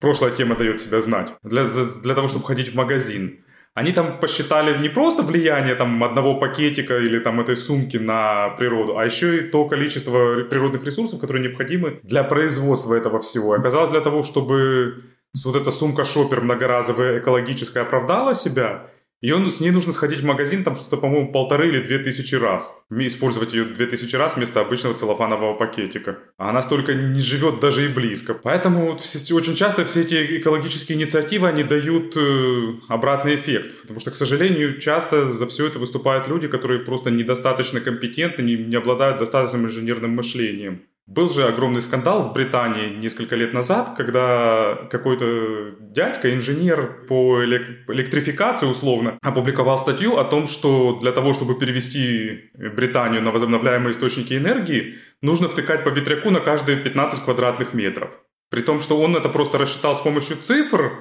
прошлая 0.00 0.30
тема 0.30 0.54
дает 0.54 0.80
себя 0.80 1.00
знать, 1.00 1.34
для, 1.42 1.64
для 1.64 2.14
того, 2.14 2.28
чтобы 2.28 2.46
ходить 2.46 2.72
в 2.72 2.76
магазин. 2.76 3.44
Они 3.74 3.92
там 3.92 4.18
посчитали 4.18 4.80
не 4.82 4.88
просто 4.88 5.22
влияние 5.22 5.76
там 5.76 6.02
одного 6.02 6.34
пакетика 6.34 6.98
или 6.98 7.20
там 7.20 7.40
этой 7.40 7.56
сумки 7.56 7.96
на 7.98 8.50
природу, 8.58 8.98
а 8.98 9.04
еще 9.04 9.38
и 9.38 9.50
то 9.50 9.64
количество 9.66 10.42
природных 10.44 10.84
ресурсов, 10.84 11.20
которые 11.20 11.44
необходимы 11.44 12.00
для 12.02 12.24
производства 12.24 12.94
этого 12.94 13.20
всего. 13.20 13.54
И 13.54 13.58
оказалось, 13.58 13.90
для 13.90 14.00
того, 14.00 14.22
чтобы 14.22 15.04
вот 15.44 15.56
эта 15.56 15.70
сумка-шопер 15.70 16.40
многоразовая 16.40 17.20
экологическая 17.20 17.80
оправдала 17.80 18.34
себя, 18.34 18.86
и 19.20 19.32
он, 19.32 19.50
с 19.50 19.60
ней 19.60 19.70
нужно 19.70 19.92
сходить 19.92 20.20
в 20.20 20.24
магазин, 20.24 20.64
там 20.64 20.74
что-то, 20.74 20.96
по-моему, 20.96 21.30
полторы 21.30 21.68
или 21.68 21.82
две 21.82 21.98
тысячи 21.98 22.34
раз. 22.34 22.84
Использовать 22.90 23.52
ее 23.52 23.64
две 23.64 23.86
тысячи 23.86 24.16
раз 24.16 24.36
вместо 24.36 24.60
обычного 24.60 24.94
целлофанового 24.94 25.54
пакетика. 25.54 26.18
А 26.38 26.50
она 26.50 26.62
столько 26.62 26.94
не 26.94 27.18
живет 27.18 27.60
даже 27.60 27.84
и 27.84 27.88
близко. 27.88 28.34
Поэтому 28.34 28.90
вот 28.90 29.00
все, 29.00 29.34
очень 29.34 29.54
часто 29.54 29.84
все 29.84 30.00
эти 30.00 30.38
экологические 30.38 30.96
инициативы, 30.96 31.48
они 31.48 31.64
дают 31.64 32.16
э, 32.16 32.74
обратный 32.88 33.36
эффект. 33.36 33.82
Потому 33.82 34.00
что, 34.00 34.10
к 34.10 34.16
сожалению, 34.16 34.78
часто 34.78 35.26
за 35.26 35.46
все 35.46 35.66
это 35.66 35.78
выступают 35.78 36.26
люди, 36.26 36.48
которые 36.48 36.80
просто 36.80 37.10
недостаточно 37.10 37.80
компетентны, 37.80 38.42
не, 38.42 38.56
не 38.56 38.76
обладают 38.76 39.18
достаточным 39.18 39.66
инженерным 39.66 40.12
мышлением. 40.12 40.82
Был 41.10 41.28
же 41.28 41.44
огромный 41.44 41.82
скандал 41.82 42.22
в 42.22 42.32
Британии 42.32 42.94
несколько 42.94 43.34
лет 43.34 43.52
назад, 43.52 43.94
когда 43.96 44.86
какой-то 44.92 45.74
дядька, 45.80 46.32
инженер 46.32 47.04
по 47.08 47.44
электрификации 47.44 48.66
условно, 48.66 49.18
опубликовал 49.20 49.76
статью 49.80 50.18
о 50.18 50.24
том, 50.24 50.46
что 50.46 51.00
для 51.00 51.10
того, 51.10 51.32
чтобы 51.32 51.58
перевести 51.58 52.52
Британию 52.54 53.22
на 53.22 53.32
возобновляемые 53.32 53.90
источники 53.90 54.34
энергии, 54.34 54.98
нужно 55.20 55.48
втыкать 55.48 55.82
по 55.82 55.88
ветряку 55.88 56.30
на 56.30 56.38
каждые 56.38 56.78
15 56.78 57.24
квадратных 57.24 57.74
метров. 57.74 58.10
При 58.48 58.62
том, 58.62 58.78
что 58.78 58.96
он 58.96 59.16
это 59.16 59.28
просто 59.28 59.58
рассчитал 59.58 59.96
с 59.96 60.00
помощью 60.00 60.36
цифр, 60.36 60.92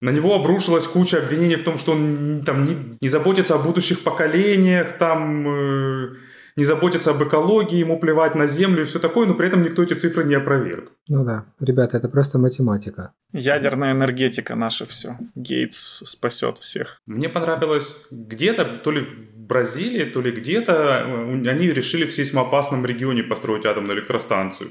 на 0.00 0.10
него 0.10 0.36
обрушилась 0.36 0.86
куча 0.86 1.18
обвинений 1.18 1.56
в 1.56 1.64
том, 1.64 1.76
что 1.76 1.92
он 1.92 2.44
там 2.46 2.64
не, 2.64 2.76
не 3.00 3.08
заботится 3.08 3.56
о 3.56 3.58
будущих 3.58 4.04
поколениях, 4.04 4.96
там... 4.96 5.48
Э, 5.48 6.16
не 6.56 6.64
заботится 6.64 7.10
об 7.10 7.22
экологии, 7.22 7.78
ему 7.78 7.98
плевать 7.98 8.34
на 8.34 8.46
землю 8.46 8.82
и 8.82 8.84
все 8.84 8.98
такое, 8.98 9.26
но 9.26 9.34
при 9.34 9.46
этом 9.48 9.62
никто 9.62 9.82
эти 9.82 9.94
цифры 9.94 10.24
не 10.24 10.34
опроверг. 10.34 10.92
Ну 11.08 11.24
да, 11.24 11.46
ребята, 11.60 11.96
это 11.96 12.08
просто 12.08 12.38
математика. 12.38 13.12
Ядерная 13.32 13.92
энергетика 13.92 14.54
наша 14.54 14.86
все. 14.86 15.16
Гейтс 15.34 16.02
спасет 16.04 16.58
всех. 16.58 17.00
Мне 17.06 17.28
понравилось 17.28 18.06
где-то, 18.10 18.64
то 18.64 18.90
ли 18.90 19.00
в 19.00 19.40
Бразилии, 19.46 20.04
то 20.04 20.20
ли 20.20 20.30
где-то, 20.30 20.72
э, 20.72 21.48
они 21.48 21.70
решили 21.70 22.04
в 22.04 22.12
сейсмоопасном 22.12 22.86
регионе 22.86 23.22
построить 23.22 23.66
атомную 23.66 23.98
электростанцию. 23.98 24.70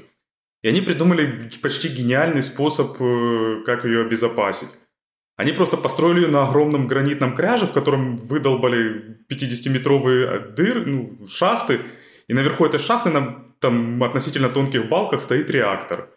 И 0.62 0.68
они 0.68 0.80
придумали 0.80 1.50
почти 1.62 1.88
гениальный 1.88 2.42
способ, 2.42 3.00
э, 3.00 3.62
как 3.64 3.84
ее 3.84 4.02
обезопасить. 4.02 4.68
Они 5.40 5.52
просто 5.52 5.78
построили 5.78 6.20
ее 6.20 6.28
на 6.28 6.46
огромном 6.46 6.86
гранитном 6.86 7.34
кряже, 7.34 7.66
в 7.66 7.72
котором 7.72 8.18
выдолбали 8.18 9.16
50-метровые 9.30 10.52
дыр, 10.54 10.86
ну, 10.86 11.26
шахты, 11.26 11.80
и 12.28 12.34
наверху 12.34 12.66
этой 12.66 12.78
шахты 12.78 13.08
на 13.08 13.46
там 13.58 14.02
относительно 14.02 14.50
тонких 14.50 14.90
балках 14.90 15.22
стоит 15.22 15.50
реактор. 15.50 16.10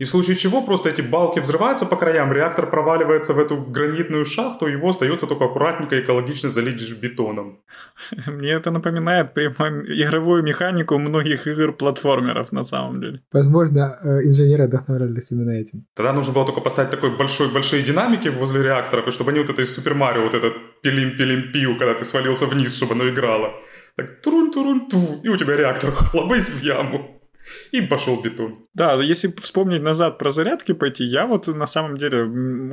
И 0.00 0.04
в 0.04 0.08
случае 0.08 0.36
чего 0.36 0.62
просто 0.62 0.88
эти 0.88 1.02
балки 1.02 1.40
взрываются 1.40 1.86
по 1.86 1.96
краям, 1.96 2.32
реактор 2.32 2.70
проваливается 2.70 3.32
в 3.32 3.38
эту 3.38 3.56
гранитную 3.56 4.24
шахту, 4.24 4.68
его 4.68 4.88
остается 4.90 5.26
только 5.26 5.44
аккуратненько 5.44 6.00
экологично 6.00 6.50
залить 6.50 6.78
бетоном. 7.02 7.58
Мне 8.26 8.52
это 8.52 8.70
напоминает 8.70 9.34
прямо 9.34 9.68
игровую 9.86 10.44
механику 10.44 10.98
многих 10.98 11.48
игр-платформеров 11.48 12.52
на 12.52 12.62
самом 12.62 13.00
деле. 13.00 13.20
Возможно, 13.32 13.98
э, 14.02 14.26
инженеры 14.26 14.66
вдохновлялись 14.66 15.32
именно 15.32 15.50
этим. 15.50 15.84
Тогда 15.94 16.12
нужно 16.12 16.32
было 16.32 16.44
только 16.44 16.60
поставить 16.60 16.90
такой 16.90 17.16
большой-большие 17.16 17.82
динамики 17.82 18.28
возле 18.28 18.62
реакторов, 18.62 19.08
и 19.08 19.10
чтобы 19.10 19.30
они 19.30 19.40
вот 19.40 19.50
это 19.50 19.62
из 19.62 19.74
Супер 19.74 19.94
Марио, 19.94 20.22
вот 20.22 20.34
этот 20.34 20.54
пилим-пилим-пиу, 20.82 21.76
когда 21.76 21.94
ты 21.94 22.04
свалился 22.04 22.46
вниз, 22.46 22.76
чтобы 22.76 22.94
оно 22.94 23.08
играло. 23.08 23.50
Так 23.96 24.20
турун-турун-ту, 24.22 25.22
и 25.24 25.28
у 25.28 25.36
тебя 25.36 25.56
реактор 25.56 25.90
хлобысь 25.94 26.48
в 26.48 26.62
яму. 26.62 27.17
И 27.72 27.80
пошел 27.80 28.20
бетон. 28.22 28.66
Да, 28.74 28.94
если 28.94 29.28
вспомнить 29.40 29.82
назад 29.82 30.18
про 30.18 30.30
зарядки 30.30 30.72
пойти, 30.72 31.04
я 31.04 31.26
вот 31.26 31.46
на 31.48 31.66
самом 31.66 31.96
деле 31.96 32.22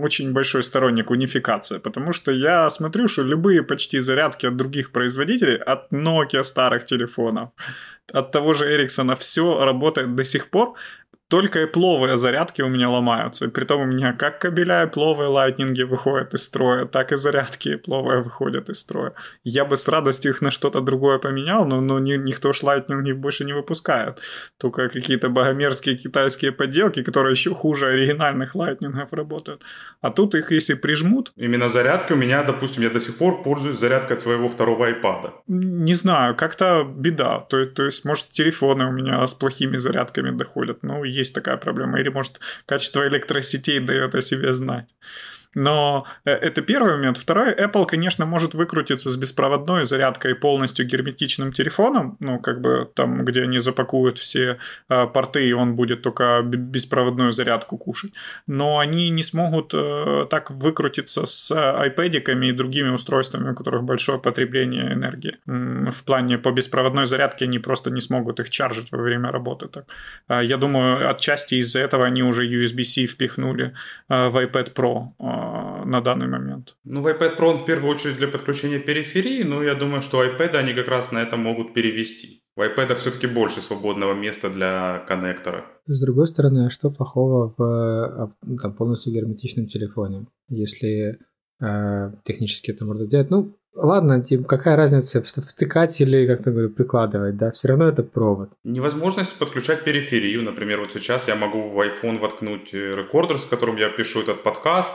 очень 0.01 0.33
большой 0.33 0.63
сторонник 0.63 1.11
унификации, 1.11 1.79
потому 1.79 2.13
что 2.13 2.31
я 2.31 2.69
смотрю, 2.69 3.07
что 3.07 3.23
любые 3.23 3.63
почти 3.63 3.99
зарядки 3.99 4.47
от 4.47 4.55
других 4.55 4.91
производителей, 4.91 5.57
от 5.57 5.91
Nokia 5.91 6.43
старых 6.43 6.85
телефонов, 6.85 7.49
от 8.13 8.31
того 8.31 8.53
же 8.53 8.65
Ericsson, 8.65 9.15
все 9.15 9.65
работает 9.65 10.15
до 10.15 10.23
сих 10.23 10.49
пор, 10.49 10.75
только 11.27 11.63
Apple 11.63 12.15
зарядки 12.17 12.61
у 12.61 12.69
меня 12.69 12.89
ломаются. 12.89 13.45
И 13.45 13.49
притом 13.49 13.81
у 13.81 13.85
меня 13.85 14.13
как 14.13 14.39
кабеля 14.39 14.85
Apple 14.85 15.27
лайтнинги 15.27 15.83
выходят 15.83 16.33
из 16.33 16.43
строя, 16.43 16.85
так 16.85 17.11
и 17.11 17.15
зарядки 17.15 17.79
Apple 17.79 18.21
выходят 18.21 18.69
из 18.69 18.79
строя. 18.79 19.13
Я 19.43 19.65
бы 19.65 19.75
с 19.75 19.87
радостью 19.87 20.31
их 20.31 20.41
на 20.41 20.51
что-то 20.51 20.81
другое 20.81 21.17
поменял, 21.17 21.65
но, 21.65 21.81
но 21.81 21.99
ни, 21.99 22.13
никто 22.13 22.53
ж 22.53 22.63
лайтнинги 22.63 23.11
больше 23.11 23.45
не 23.45 23.53
выпускает. 23.53 24.19
Только 24.59 24.89
какие-то 24.89 25.29
богомерзкие 25.29 25.97
китайские 25.97 26.51
подделки, 26.51 27.03
которые 27.03 27.31
еще 27.31 27.53
хуже 27.55 27.87
оригинальных 27.87 28.55
лайтнингов 28.55 29.11
работают. 29.13 29.63
А 30.01 30.11
тут 30.11 30.35
их 30.35 30.51
если 30.51 30.75
прижмут... 30.75 31.31
Именно 31.35 31.69
зарядки 31.69 32.13
у 32.13 32.17
меня, 32.17 32.43
допустим, 32.43 32.83
я 32.83 32.89
до 32.89 32.99
сих 32.99 33.17
пор 33.17 33.41
пользуюсь 33.41 33.79
зарядкой 33.79 34.17
от 34.17 34.21
своего 34.21 34.47
второго 34.47 34.91
iPad. 34.91 35.31
Не 35.47 35.95
знаю, 35.95 36.35
как-то 36.35 36.83
беда. 36.83 37.39
То, 37.49 37.65
то 37.65 37.85
есть, 37.85 38.05
может, 38.05 38.31
телефоны 38.31 38.85
у 38.85 38.91
меня 38.91 39.25
с 39.25 39.33
плохими 39.33 39.77
зарядками 39.77 40.37
доходят. 40.37 40.83
Ну, 40.83 41.03
есть 41.15 41.33
такая 41.33 41.57
проблема. 41.57 41.99
Или, 41.99 42.09
может, 42.09 42.39
качество 42.65 43.07
электросетей 43.07 43.79
дает 43.79 44.15
о 44.15 44.21
себе 44.21 44.53
знать. 44.53 44.89
Но 45.55 46.05
э, 46.25 46.31
это 46.31 46.61
первый 46.61 46.97
момент. 46.97 47.17
Второй, 47.17 47.53
Apple, 47.53 47.85
конечно, 47.85 48.25
может 48.25 48.53
выкрутиться 48.53 49.09
с 49.09 49.17
беспроводной 49.17 49.85
зарядкой 49.85 50.35
полностью 50.35 50.85
герметичным 50.85 51.53
телефоном, 51.53 52.17
ну, 52.19 52.39
как 52.39 52.61
бы 52.61 52.89
там, 52.93 53.25
где 53.25 53.43
они 53.43 53.59
запакуют 53.59 54.17
все 54.17 54.57
э, 54.89 55.07
порты, 55.07 55.47
и 55.47 55.53
он 55.53 55.75
будет 55.75 56.01
только 56.01 56.41
беспроводную 56.43 57.31
зарядку 57.31 57.77
кушать. 57.77 58.11
Но 58.47 58.79
они 58.79 59.09
не 59.09 59.23
смогут 59.23 59.73
э, 59.73 60.27
так 60.29 60.51
выкрутиться 60.51 61.25
с 61.25 61.51
iPad 61.51 62.49
и 62.49 62.51
другими 62.51 62.89
устройствами, 62.89 63.51
у 63.51 63.55
которых 63.55 63.83
большое 63.83 64.19
потребление 64.19 64.93
энергии. 64.93 65.37
В 65.45 66.03
плане 66.03 66.37
по 66.37 66.51
беспроводной 66.51 67.05
зарядке 67.05 67.45
они 67.45 67.59
просто 67.59 67.89
не 67.91 68.01
смогут 68.01 68.39
их 68.39 68.49
чаржить 68.49 68.91
во 68.91 68.97
время 68.97 69.31
работы. 69.31 69.67
Так. 69.67 69.85
Я 70.43 70.57
думаю, 70.57 71.09
отчасти 71.09 71.55
из-за 71.55 71.79
этого 71.79 72.05
они 72.05 72.23
уже 72.23 72.45
USB-C 72.45 73.05
впихнули 73.05 73.73
в 74.09 74.35
iPad 74.35 74.73
Pro 74.73 75.13
на 75.85 76.01
данный 76.01 76.27
момент. 76.27 76.75
Ну, 76.83 77.01
в 77.01 77.07
iPad 77.07 77.37
Pro 77.37 77.51
он 77.51 77.57
в 77.57 77.65
первую 77.65 77.91
очередь 77.91 78.17
для 78.17 78.27
подключения 78.27 78.79
периферии, 78.79 79.43
но 79.43 79.63
я 79.63 79.75
думаю, 79.75 80.01
что 80.01 80.23
iPad 80.23 80.55
они 80.55 80.73
как 80.73 80.87
раз 80.87 81.11
на 81.11 81.19
это 81.21 81.37
могут 81.37 81.73
перевести. 81.73 82.41
В 82.55 82.61
iPad 82.61 82.95
все-таки 82.95 83.27
больше 83.27 83.61
свободного 83.61 84.13
места 84.13 84.49
для 84.49 85.03
коннектора. 85.07 85.65
С 85.87 86.01
другой 86.01 86.27
стороны, 86.27 86.67
а 86.67 86.69
что 86.69 86.89
плохого 86.89 87.53
в 87.57 87.63
а, 87.63 88.31
там, 88.61 88.73
полностью 88.73 89.13
герметичном 89.13 89.67
телефоне, 89.67 90.25
если 90.47 91.19
э, 91.59 92.11
технически 92.23 92.71
это 92.71 92.85
можно 92.85 93.05
сделать? 93.05 93.29
Ну, 93.29 93.57
ладно, 93.75 94.23
типа, 94.23 94.45
какая 94.45 94.77
разница, 94.77 95.21
втыкать 95.21 95.99
или, 95.99 96.25
как-то 96.27 96.51
говорю, 96.51 96.69
прикладывать, 96.69 97.35
да, 97.35 97.51
все 97.51 97.67
равно 97.67 97.89
это 97.89 98.03
провод. 98.03 98.49
Невозможность 98.63 99.37
подключать 99.37 99.83
периферию, 99.83 100.41
например, 100.41 100.79
вот 100.79 100.93
сейчас 100.93 101.27
я 101.27 101.35
могу 101.35 101.69
в 101.69 101.79
iPhone 101.79 102.19
воткнуть 102.19 102.73
э, 102.73 102.95
рекордер, 102.95 103.37
с 103.37 103.45
которым 103.45 103.75
я 103.75 103.89
пишу 103.89 104.21
этот 104.21 104.43
подкаст, 104.43 104.93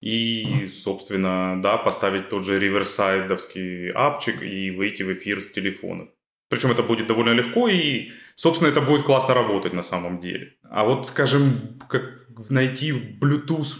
и, 0.00 0.68
собственно, 0.68 1.60
да, 1.62 1.76
поставить 1.76 2.28
тот 2.28 2.44
же 2.44 2.58
риверсайдовский 2.58 3.90
апчик 3.90 4.42
и 4.42 4.70
выйти 4.70 5.02
в 5.02 5.12
эфир 5.12 5.40
с 5.40 5.50
телефона. 5.50 6.08
Причем 6.48 6.72
это 6.72 6.82
будет 6.82 7.06
довольно 7.06 7.30
легко 7.30 7.68
и, 7.68 8.10
собственно, 8.34 8.68
это 8.68 8.80
будет 8.80 9.02
классно 9.02 9.34
работать 9.34 9.72
на 9.72 9.82
самом 9.82 10.20
деле. 10.20 10.54
А 10.68 10.84
вот, 10.84 11.06
скажем, 11.06 11.78
как 11.88 12.26
найти 12.48 12.92
Bluetooth 12.92 13.74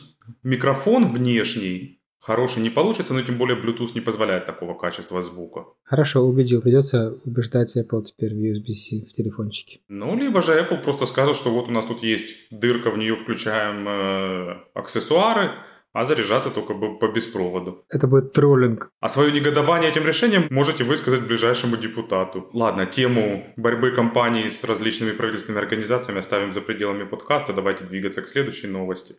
микрофон 0.44 1.08
внешний, 1.08 2.00
хороший 2.20 2.62
не 2.62 2.70
получится, 2.70 3.14
но 3.14 3.22
тем 3.22 3.38
более 3.38 3.58
Bluetooth 3.60 3.90
не 3.94 4.00
позволяет 4.00 4.46
такого 4.46 4.74
качества 4.74 5.22
звука. 5.22 5.64
Хорошо, 5.82 6.20
убедил. 6.20 6.62
Придется 6.62 7.18
убеждать 7.24 7.76
Apple 7.76 8.04
теперь 8.04 8.34
в 8.34 8.38
USB-C 8.38 9.06
в 9.08 9.12
телефончике. 9.12 9.80
Ну, 9.88 10.16
либо 10.16 10.40
же 10.40 10.52
Apple 10.52 10.82
просто 10.82 11.06
скажет, 11.06 11.34
что 11.34 11.50
вот 11.50 11.68
у 11.68 11.72
нас 11.72 11.86
тут 11.86 12.04
есть 12.04 12.46
дырка, 12.50 12.90
в 12.90 12.98
нее 12.98 13.16
включаем 13.16 13.88
э, 13.88 14.56
аксессуары, 14.74 15.50
а 15.92 16.04
заряжаться 16.04 16.50
только 16.50 16.74
по 16.74 17.08
беспроводу. 17.08 17.84
Это 17.88 18.06
будет 18.06 18.32
троллинг. 18.32 18.90
А 19.00 19.08
свое 19.08 19.32
негодование 19.32 19.90
этим 19.90 20.06
решением 20.06 20.46
можете 20.50 20.84
высказать 20.84 21.26
ближайшему 21.26 21.76
депутату. 21.76 22.48
Ладно, 22.52 22.86
тему 22.86 23.52
борьбы 23.56 23.90
компаний 23.92 24.50
с 24.50 24.64
различными 24.64 25.12
правительственными 25.12 25.64
организациями 25.64 26.20
оставим 26.20 26.52
за 26.52 26.60
пределами 26.60 27.04
подкаста. 27.04 27.52
Давайте 27.52 27.84
двигаться 27.84 28.22
к 28.22 28.28
следующей 28.28 28.68
новости. 28.68 29.16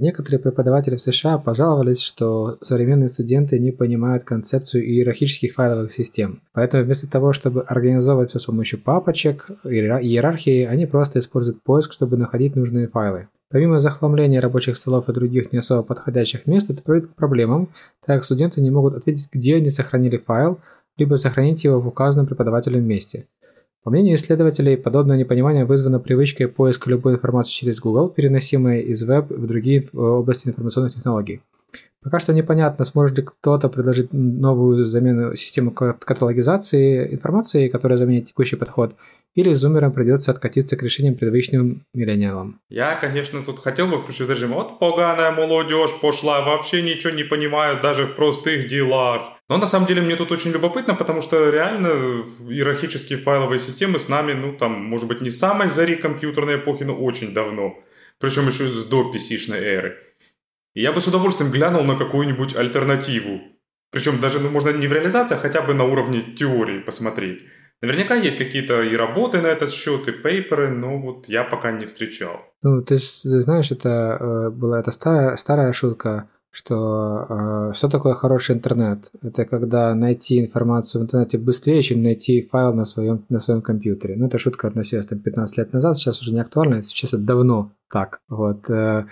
Некоторые 0.00 0.40
преподаватели 0.40 0.96
в 0.96 1.00
США 1.02 1.36
пожаловались, 1.36 2.00
что 2.00 2.56
современные 2.62 3.10
студенты 3.10 3.58
не 3.58 3.70
понимают 3.70 4.24
концепцию 4.24 4.82
иерархических 4.82 5.52
файловых 5.52 5.92
систем. 5.92 6.40
Поэтому 6.54 6.84
вместо 6.84 7.06
того, 7.06 7.34
чтобы 7.34 7.60
организовывать 7.60 8.30
все 8.30 8.38
с 8.38 8.46
помощью 8.46 8.80
папочек, 8.80 9.50
иерархии, 9.62 10.64
они 10.64 10.86
просто 10.86 11.18
используют 11.18 11.62
поиск, 11.62 11.92
чтобы 11.92 12.16
находить 12.16 12.56
нужные 12.56 12.88
файлы. 12.88 13.28
Помимо 13.50 13.78
захламления 13.78 14.40
рабочих 14.40 14.78
столов 14.78 15.10
и 15.10 15.12
других 15.12 15.52
не 15.52 15.58
особо 15.58 15.82
подходящих 15.82 16.46
мест, 16.46 16.70
это 16.70 16.80
приводит 16.80 17.08
к 17.08 17.14
проблемам, 17.14 17.68
так 18.06 18.16
как 18.16 18.24
студенты 18.24 18.62
не 18.62 18.70
могут 18.70 18.94
ответить, 18.94 19.28
где 19.30 19.56
они 19.56 19.68
сохранили 19.68 20.16
файл, 20.16 20.60
либо 20.96 21.16
сохранить 21.16 21.64
его 21.64 21.78
в 21.78 21.86
указанном 21.86 22.26
преподавателем 22.26 22.84
месте. 22.84 23.26
По 23.82 23.90
мнению 23.90 24.16
исследователей, 24.16 24.76
подобное 24.76 25.16
непонимание 25.16 25.64
вызвано 25.64 26.00
привычкой 26.00 26.48
поиска 26.48 26.90
любой 26.90 27.14
информации 27.14 27.52
через 27.52 27.80
Google, 27.80 28.10
переносимой 28.10 28.82
из 28.82 29.02
веб 29.04 29.30
в 29.30 29.46
другие 29.46 29.82
э, 29.82 29.96
области 29.96 30.48
информационных 30.48 30.94
технологий. 30.94 31.40
Пока 32.02 32.18
что 32.18 32.34
непонятно, 32.34 32.84
сможет 32.84 33.16
ли 33.16 33.22
кто-то 33.24 33.68
предложить 33.68 34.12
новую 34.12 34.84
замену 34.84 35.34
систему 35.34 35.70
каталогизации 35.70 37.14
информации, 37.14 37.68
которая 37.68 37.98
заменит 37.98 38.28
текущий 38.28 38.56
подход, 38.56 38.94
или 39.34 39.54
зумерам 39.54 39.92
придется 39.92 40.30
откатиться 40.30 40.76
к 40.76 40.82
решениям 40.82 41.14
предвычным 41.14 41.84
миллениалам. 41.94 42.60
Я, 42.68 42.96
конечно, 42.96 43.42
тут 43.42 43.60
хотел 43.60 43.86
бы 43.86 43.98
включить 43.98 44.28
режим. 44.28 44.50
Вот 44.50 44.78
поганая 44.78 45.32
молодежь 45.32 45.92
пошла, 46.00 46.42
вообще 46.42 46.82
ничего 46.82 47.12
не 47.12 47.24
понимают 47.24 47.82
даже 47.82 48.06
в 48.06 48.16
простых 48.16 48.68
делах. 48.68 49.38
Но 49.48 49.56
на 49.56 49.66
самом 49.66 49.86
деле 49.86 50.02
мне 50.02 50.16
тут 50.16 50.32
очень 50.32 50.52
любопытно, 50.52 50.94
потому 50.94 51.22
что 51.22 51.50
реально 51.50 52.24
иерархические 52.48 53.18
файловые 53.18 53.58
системы 53.58 53.98
с 53.98 54.08
нами, 54.08 54.32
ну 54.32 54.56
там, 54.56 54.84
может 54.84 55.08
быть, 55.08 55.20
не 55.20 55.30
самой 55.30 55.68
зари 55.68 55.96
компьютерной 55.96 56.56
эпохи, 56.56 56.84
но 56.84 56.94
очень 56.94 57.34
давно. 57.34 57.76
Причем 58.18 58.48
еще 58.48 58.66
с 58.66 58.84
до 58.84 59.12
PC-шной 59.12 59.58
эры. 59.58 59.96
И 60.74 60.82
я 60.82 60.92
бы 60.92 61.00
с 61.00 61.08
удовольствием 61.08 61.50
глянул 61.50 61.82
на 61.82 61.96
какую-нибудь 61.96 62.54
альтернативу. 62.54 63.40
Причем 63.90 64.20
даже, 64.20 64.38
ну, 64.38 64.50
можно 64.50 64.70
не 64.70 64.86
в 64.86 64.92
реализации, 64.92 65.34
а 65.34 65.38
хотя 65.38 65.62
бы 65.62 65.74
на 65.74 65.84
уровне 65.84 66.20
теории 66.20 66.78
посмотреть. 66.78 67.42
Наверняка 67.82 68.14
есть 68.14 68.36
какие-то 68.36 68.82
и 68.82 68.94
работы 68.94 69.40
на 69.40 69.46
этот 69.46 69.70
счет, 69.70 70.06
и 70.06 70.12
пейперы, 70.12 70.68
но 70.68 70.98
вот 70.98 71.28
я 71.28 71.44
пока 71.44 71.72
не 71.72 71.86
встречал. 71.86 72.40
Ну, 72.62 72.82
ты, 72.82 72.96
ты 72.96 73.40
знаешь, 73.40 73.70
это 73.70 74.18
э, 74.20 74.50
была 74.50 74.80
эта 74.80 74.90
старая, 74.90 75.36
старая 75.36 75.72
шутка, 75.72 76.28
что 76.50 77.26
э, 77.28 77.72
что 77.74 77.88
такое 77.88 78.14
хороший 78.14 78.56
интернет? 78.56 79.10
Это 79.22 79.46
когда 79.46 79.94
найти 79.94 80.40
информацию 80.40 81.00
в 81.00 81.04
интернете 81.04 81.38
быстрее, 81.38 81.80
чем 81.80 82.02
найти 82.02 82.42
файл 82.42 82.74
на 82.74 82.84
своем, 82.84 83.24
на 83.30 83.38
своем 83.38 83.62
компьютере. 83.62 84.16
Ну, 84.16 84.26
эта 84.26 84.36
шутка 84.36 84.68
относилась 84.68 85.06
там 85.06 85.20
15 85.20 85.58
лет 85.58 85.72
назад, 85.72 85.96
сейчас 85.96 86.20
уже 86.20 86.32
не 86.32 86.40
актуальна, 86.40 86.82
сейчас 86.82 87.14
это 87.14 87.22
давно 87.22 87.72
так. 87.90 88.20
Вот. 88.28 88.68
Э, 88.68 89.06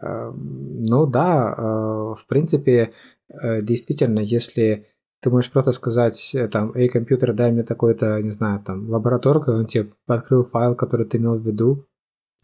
э, 0.00 0.32
ну 0.34 1.06
да, 1.06 1.54
э, 1.58 1.62
в 1.62 2.24
принципе, 2.26 2.92
э, 3.28 3.60
действительно, 3.60 4.20
если 4.20 4.86
ты 5.24 5.30
можешь 5.30 5.50
просто 5.50 5.72
сказать, 5.72 6.34
э, 6.34 6.48
там, 6.48 6.72
эй, 6.74 6.88
компьютер, 6.88 7.32
дай 7.32 7.50
мне 7.50 7.62
такой-то, 7.62 8.22
не 8.22 8.30
знаю, 8.30 8.60
там, 8.60 8.90
лабораторку, 8.90 9.52
он 9.52 9.66
тебе 9.66 9.88
открыл 10.06 10.44
файл, 10.44 10.74
который 10.74 11.06
ты 11.06 11.16
имел 11.16 11.38
в 11.38 11.46
виду, 11.46 11.86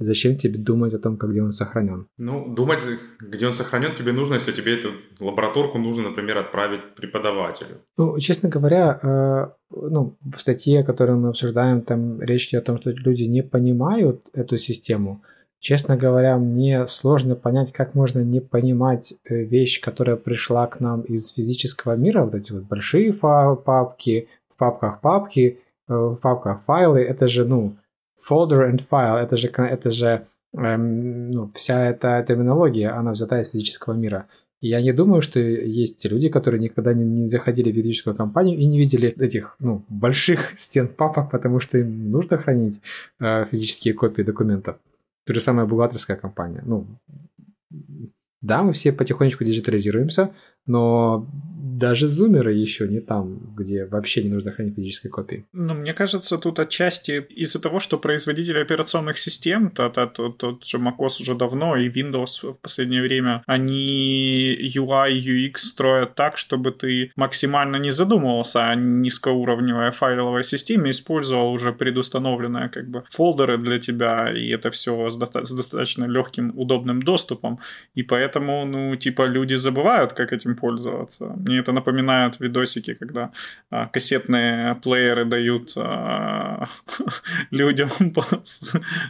Зачем 0.02 0.36
тебе 0.36 0.58
думать 0.58 0.94
о 0.94 0.98
том, 0.98 1.18
как 1.18 1.30
где 1.30 1.42
он 1.42 1.52
сохранен? 1.52 2.06
Ну, 2.16 2.54
думать, 2.54 2.80
где 3.20 3.46
он 3.46 3.54
сохранен, 3.54 3.94
тебе 3.94 4.12
нужно, 4.12 4.34
если 4.34 4.52
тебе 4.52 4.78
эту 4.78 4.88
лабораторку 5.20 5.78
нужно, 5.78 6.08
например, 6.08 6.38
отправить 6.38 6.94
преподавателю. 6.96 7.82
Ну, 7.98 8.18
честно 8.18 8.48
говоря, 8.48 8.98
э, 9.02 9.48
ну, 9.70 10.16
в 10.34 10.38
статье, 10.38 10.84
которую 10.84 11.18
мы 11.18 11.28
обсуждаем, 11.28 11.82
там 11.82 12.22
речь 12.22 12.48
идет 12.48 12.62
о 12.62 12.66
том, 12.66 12.80
что 12.80 12.90
люди 12.92 13.24
не 13.24 13.42
понимают 13.42 14.26
эту 14.32 14.56
систему. 14.56 15.22
Честно 15.60 15.94
говоря, 15.98 16.38
мне 16.38 16.86
сложно 16.86 17.36
понять, 17.36 17.70
как 17.70 17.94
можно 17.94 18.20
не 18.20 18.40
понимать 18.40 19.12
э, 19.28 19.42
вещь, 19.42 19.82
которая 19.82 20.16
пришла 20.16 20.66
к 20.66 20.80
нам 20.80 21.02
из 21.02 21.34
физического 21.34 21.96
мира, 21.96 22.24
вот 22.24 22.34
эти 22.34 22.52
вот 22.52 22.62
большие 22.62 23.12
папки, 23.12 24.28
в 24.48 24.56
папках 24.56 25.02
папки, 25.02 25.58
э, 25.86 25.92
в 25.92 26.16
папках 26.16 26.62
файлы, 26.64 27.00
это 27.00 27.28
же, 27.28 27.44
ну, 27.44 27.76
folder 28.26 28.70
and 28.70 28.82
file, 28.90 29.18
это 29.18 29.36
же, 29.36 29.48
это 29.48 29.90
же 29.90 30.26
эм, 30.56 31.30
ну, 31.30 31.50
вся 31.54 31.90
эта 31.90 32.24
терминология, 32.26 32.88
она 32.88 33.10
взята 33.10 33.38
из 33.40 33.50
физического 33.50 33.92
мира. 33.92 34.28
И 34.62 34.68
я 34.68 34.80
не 34.80 34.92
думаю, 34.92 35.20
что 35.20 35.40
есть 35.40 36.02
люди, 36.06 36.30
которые 36.30 36.60
никогда 36.62 36.94
не, 36.94 37.04
не 37.04 37.28
заходили 37.28 37.70
в 37.70 37.76
юридическую 37.76 38.16
компанию 38.16 38.58
и 38.58 38.64
не 38.64 38.78
видели 38.78 39.10
этих 39.10 39.56
ну, 39.58 39.84
больших 39.90 40.54
стен 40.58 40.88
папок, 40.88 41.30
потому 41.30 41.60
что 41.60 41.76
им 41.76 42.10
нужно 42.10 42.38
хранить 42.38 42.80
э, 43.20 43.44
физические 43.50 43.92
копии 43.92 44.22
документов. 44.22 44.76
То 45.30 45.34
же 45.34 45.40
самое 45.40 45.68
бухгалтерская 45.68 46.16
компания. 46.16 46.60
Ну, 46.66 46.88
да, 48.40 48.64
мы 48.64 48.72
все 48.72 48.90
потихонечку 48.90 49.44
диджитализируемся, 49.44 50.30
но 50.66 51.24
даже 51.80 52.08
зумеры 52.08 52.52
еще 52.52 52.86
не 52.86 53.00
там, 53.00 53.54
где 53.56 53.86
вообще 53.86 54.22
не 54.22 54.30
нужно 54.30 54.52
хранить 54.52 54.76
физической 54.76 55.08
копии. 55.08 55.44
Ну, 55.52 55.74
мне 55.74 55.94
кажется, 55.94 56.38
тут 56.38 56.58
отчасти 56.58 57.26
из-за 57.30 57.60
того, 57.60 57.80
что 57.80 57.98
производители 57.98 58.58
операционных 58.60 59.18
систем, 59.18 59.70
тот, 59.70 59.94
тот, 59.94 60.36
тот 60.38 60.64
же 60.64 60.78
macOS 60.78 61.22
уже 61.22 61.34
давно 61.34 61.76
и 61.76 61.88
Windows 61.88 62.52
в 62.52 62.58
последнее 62.60 63.02
время, 63.02 63.42
они 63.46 64.56
UI, 64.76 65.10
UX 65.20 65.56
строят 65.56 66.14
так, 66.14 66.36
чтобы 66.36 66.70
ты 66.70 67.12
максимально 67.16 67.76
не 67.76 67.90
задумывался 67.90 68.68
о 68.68 68.74
низкоуровневой 68.74 69.90
файловой 69.90 70.44
системе, 70.44 70.90
использовал 70.90 71.52
уже 71.52 71.72
предустановленные 71.72 72.68
как 72.68 72.88
бы 72.88 73.02
фолдеры 73.08 73.58
для 73.58 73.78
тебя, 73.78 74.32
и 74.32 74.48
это 74.50 74.70
все 74.70 75.08
с, 75.08 75.16
доста- 75.16 75.44
с 75.44 75.52
достаточно 75.52 76.04
легким, 76.04 76.52
удобным 76.56 77.02
доступом. 77.02 77.58
И 77.94 78.02
поэтому, 78.02 78.66
ну, 78.66 78.96
типа, 78.96 79.22
люди 79.26 79.54
забывают, 79.54 80.12
как 80.12 80.32
этим 80.32 80.56
пользоваться. 80.56 81.24
Мне 81.36 81.58
это 81.58 81.69
напоминают 81.72 82.40
видосики, 82.40 82.94
когда 82.94 83.30
а, 83.70 83.86
кассетные 83.86 84.74
плееры 84.76 85.24
дают 85.24 85.72
а, 85.76 86.66
людям 87.50 87.88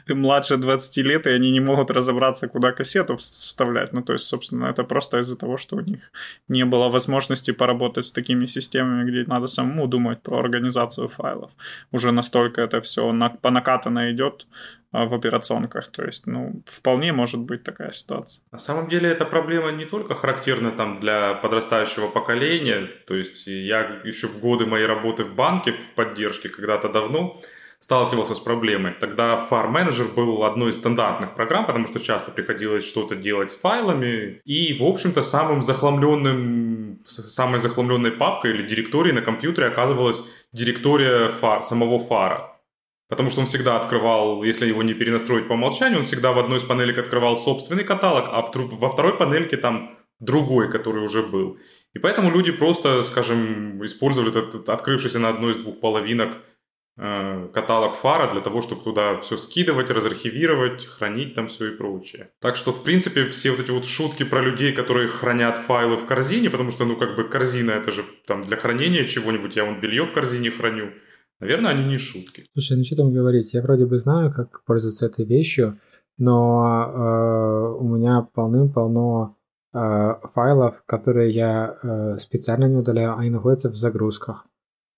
младше 0.09 0.57
20 0.57 0.97
лет, 1.07 1.27
и 1.27 1.31
они 1.31 1.51
не 1.51 1.61
могут 1.61 1.91
разобраться, 1.91 2.49
куда 2.49 2.73
кассету 2.73 3.17
вставлять. 3.17 3.93
Ну, 3.93 4.03
то 4.03 4.13
есть, 4.13 4.27
собственно, 4.27 4.67
это 4.67 4.85
просто 4.85 5.19
из-за 5.19 5.37
того, 5.37 5.57
что 5.57 5.77
у 5.77 5.81
них 5.81 6.13
не 6.49 6.65
было 6.65 6.89
возможности 6.89 7.53
поработать 7.53 8.05
с 8.05 8.13
такими 8.13 8.47
системами, 8.47 9.11
где 9.11 9.25
надо 9.27 9.47
самому 9.47 9.87
думать 9.87 10.23
про 10.23 10.41
организацию 10.41 11.09
файлов. 11.09 11.51
Уже 11.93 12.13
настолько 12.13 12.63
это 12.63 12.81
все 12.81 13.13
на, 13.13 13.29
по 13.29 13.51
накатанной 13.51 14.13
идет, 14.13 14.47
в 14.93 15.15
операционках. 15.15 15.89
То 15.89 16.05
есть, 16.05 16.27
ну, 16.27 16.63
вполне 16.67 17.13
может 17.13 17.41
быть 17.41 17.63
такая 17.63 17.93
ситуация. 17.93 18.43
На 18.51 18.59
самом 18.59 18.89
деле 18.89 19.09
эта 19.09 19.25
проблема 19.25 19.71
не 19.71 19.85
только 19.85 20.15
характерна 20.15 20.73
там 20.73 20.99
для 20.99 21.35
подрастающего 21.35 22.09
поколения. 22.09 22.89
То 23.07 23.15
есть 23.15 23.47
я 23.47 24.01
еще 24.05 24.27
в 24.27 24.41
годы 24.41 24.67
моей 24.67 24.87
работы 24.87 25.25
в 25.25 25.35
банке 25.35 25.73
в 25.73 25.95
поддержке 25.95 26.49
когда-то 26.49 26.89
давно 26.89 27.41
сталкивался 27.81 28.35
с 28.35 28.41
проблемой. 28.41 28.93
Тогда 29.01 29.47
File 29.51 29.73
Manager 29.73 30.15
был 30.15 30.45
одной 30.45 30.71
из 30.71 30.77
стандартных 30.77 31.35
программ, 31.35 31.67
потому 31.67 31.87
что 31.87 31.99
часто 31.99 32.31
приходилось 32.31 32.87
что-то 32.87 33.17
делать 33.17 33.53
с 33.53 33.59
файлами. 33.59 34.41
И, 34.45 34.77
в 34.79 34.85
общем-то, 34.85 35.23
самым 35.23 35.63
захламленным, 35.63 37.01
самой 37.07 37.59
захламленной 37.59 38.13
папкой 38.13 38.53
или 38.53 38.67
директорией 38.67 39.15
на 39.15 39.23
компьютере 39.23 39.69
оказывалась 39.69 40.23
директория 40.53 41.31
фар, 41.31 41.63
самого 41.63 41.99
фара. 41.99 42.60
Потому 43.11 43.29
что 43.29 43.41
он 43.41 43.47
всегда 43.47 43.77
открывал, 43.77 44.45
если 44.45 44.67
его 44.67 44.85
не 44.85 44.95
перенастроить 44.95 45.49
по 45.49 45.55
умолчанию, 45.55 45.99
он 45.99 46.05
всегда 46.05 46.33
в 46.33 46.39
одной 46.39 46.59
из 46.59 46.63
панелек 46.63 46.97
открывал 46.97 47.37
собственный 47.37 47.83
каталог, 47.83 48.27
а 48.29 48.47
во 48.55 48.89
второй 48.89 49.19
панельке 49.19 49.57
там 49.57 49.99
другой, 50.21 50.71
который 50.71 51.03
уже 51.03 51.23
был. 51.23 51.59
И 51.93 51.99
поэтому 51.99 52.31
люди 52.31 52.53
просто, 52.53 53.03
скажем, 53.03 53.85
использовали 53.85 54.31
этот 54.31 54.69
открывшийся 54.69 55.19
на 55.19 55.31
одной 55.31 55.53
из 55.53 55.57
двух 55.57 55.81
половинок 55.81 56.37
э, 56.99 57.49
каталог 57.53 57.97
фара 57.97 58.31
для 58.31 58.43
того, 58.43 58.61
чтобы 58.61 58.85
туда 58.85 59.19
все 59.19 59.37
скидывать, 59.37 59.91
разархивировать, 59.91 60.87
хранить 60.87 61.35
там 61.35 61.49
все 61.49 61.73
и 61.73 61.77
прочее. 61.77 62.31
Так 62.41 62.55
что, 62.55 62.71
в 62.71 62.85
принципе, 62.85 63.25
все 63.25 63.51
вот 63.51 63.59
эти 63.59 63.73
вот 63.73 63.87
шутки 63.87 64.23
про 64.23 64.41
людей, 64.41 64.73
которые 64.73 65.09
хранят 65.09 65.59
файлы 65.59 65.97
в 65.97 66.07
корзине, 66.07 66.49
потому 66.49 66.71
что, 66.71 66.85
ну, 66.85 66.97
как 66.97 67.17
бы 67.17 67.25
корзина 67.25 67.73
это 67.73 67.91
же 67.91 68.05
там 68.27 68.43
для 68.43 68.57
хранения 68.57 69.03
чего-нибудь, 69.03 69.57
я 69.57 69.65
вон 69.65 69.81
белье 69.81 70.05
в 70.05 70.13
корзине 70.13 70.53
храню, 70.53 70.93
Наверное, 71.41 71.73
они 71.73 71.85
не 71.85 71.99
шутки. 71.99 72.47
Слушай, 72.53 72.77
ну 72.77 72.85
что 72.85 72.97
там 72.97 73.13
говорить? 73.13 73.55
Я 73.55 73.63
вроде 73.63 73.87
бы 73.87 73.97
знаю, 73.99 74.33
как 74.33 74.63
пользоваться 74.65 75.07
этой 75.07 75.25
вещью, 75.25 75.79
но 76.19 76.85
э, 76.85 77.83
у 77.83 77.97
меня 77.97 78.29
полным-полно 78.35 79.37
э, 79.73 80.15
файлов, 80.35 80.83
которые 80.85 81.31
я 81.31 81.79
э, 81.83 82.19
специально 82.19 82.67
не 82.67 82.77
удаляю, 82.77 83.17
они 83.17 83.31
находятся 83.31 83.71
в 83.71 83.75
загрузках. 83.75 84.47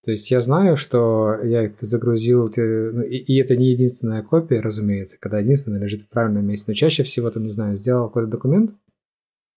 То 0.05 0.11
есть 0.11 0.29
я 0.33 0.41
знаю, 0.41 0.77
что 0.77 1.37
я 1.45 1.63
это 1.63 1.87
загрузил, 1.87 2.51
ну, 2.57 3.03
и, 3.03 3.19
и 3.19 3.37
это 3.41 3.57
не 3.57 3.71
единственная 3.71 4.25
копия, 4.25 4.61
разумеется, 4.61 5.17
когда 5.21 5.39
единственная 5.39 5.81
лежит 5.81 6.03
в 6.03 6.09
правильном 6.09 6.45
месте. 6.45 6.65
Но 6.73 6.75
чаще 6.75 7.05
всего, 7.05 7.31
там, 7.31 7.45
не 7.45 7.53
знаю, 7.53 7.77
сделал 7.77 8.09
какой-то 8.09 8.29
документ, 8.29 8.73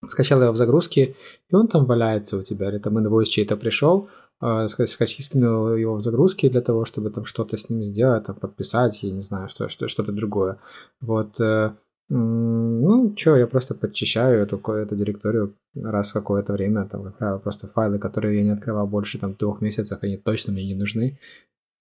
скачал 0.08 0.43
его 0.43 0.52
в 0.52 0.58
загрузке, 0.58 1.15
и 1.50 1.56
он 1.56 1.67
там 1.67 1.86
валяется 1.86 2.38
у 2.38 2.43
тебя, 2.43 2.70
или 2.70 2.78
там 2.78 2.99
инвойс 2.99 3.28
чей-то 3.28 3.57
пришел, 3.57 4.07
э, 4.42 4.68
скинул 4.68 5.76
его 5.76 5.96
в 5.96 6.02
загрузке 6.02 6.50
для 6.50 6.62
того, 6.62 6.86
чтобы 6.86 7.10
там 7.10 7.26
что-то 7.26 7.58
с 7.58 7.70
ним 7.70 7.84
сделать, 7.84 8.26
там, 8.26 8.36
подписать, 8.36 9.04
я 9.04 9.12
не 9.12 9.22
знаю, 9.22 9.50
что, 9.50 9.68
что, 9.68 9.88
что-то 9.88 10.12
другое. 10.12 10.58
Вот, 11.02 11.40
э, 11.40 11.72
ну, 12.10 13.16
что, 13.18 13.36
я 13.36 13.48
просто 13.48 13.74
подчищаю 13.74 14.44
эту, 14.44 14.58
эту 14.58 14.96
директорию 14.96 15.56
раз 15.76 16.14
какое-то 16.14 16.54
время, 16.54 16.86
там, 16.86 17.04
как 17.04 17.18
правило, 17.18 17.38
просто 17.40 17.68
файлы, 17.68 17.98
которые 17.98 18.38
я 18.38 18.44
не 18.44 18.52
открывал 18.52 18.88
больше 18.88 19.18
там 19.18 19.34
двух 19.34 19.62
месяцев, 19.62 20.00
они 20.02 20.18
точно 20.18 20.54
мне 20.54 20.66
не 20.66 20.76
нужны. 20.76 21.20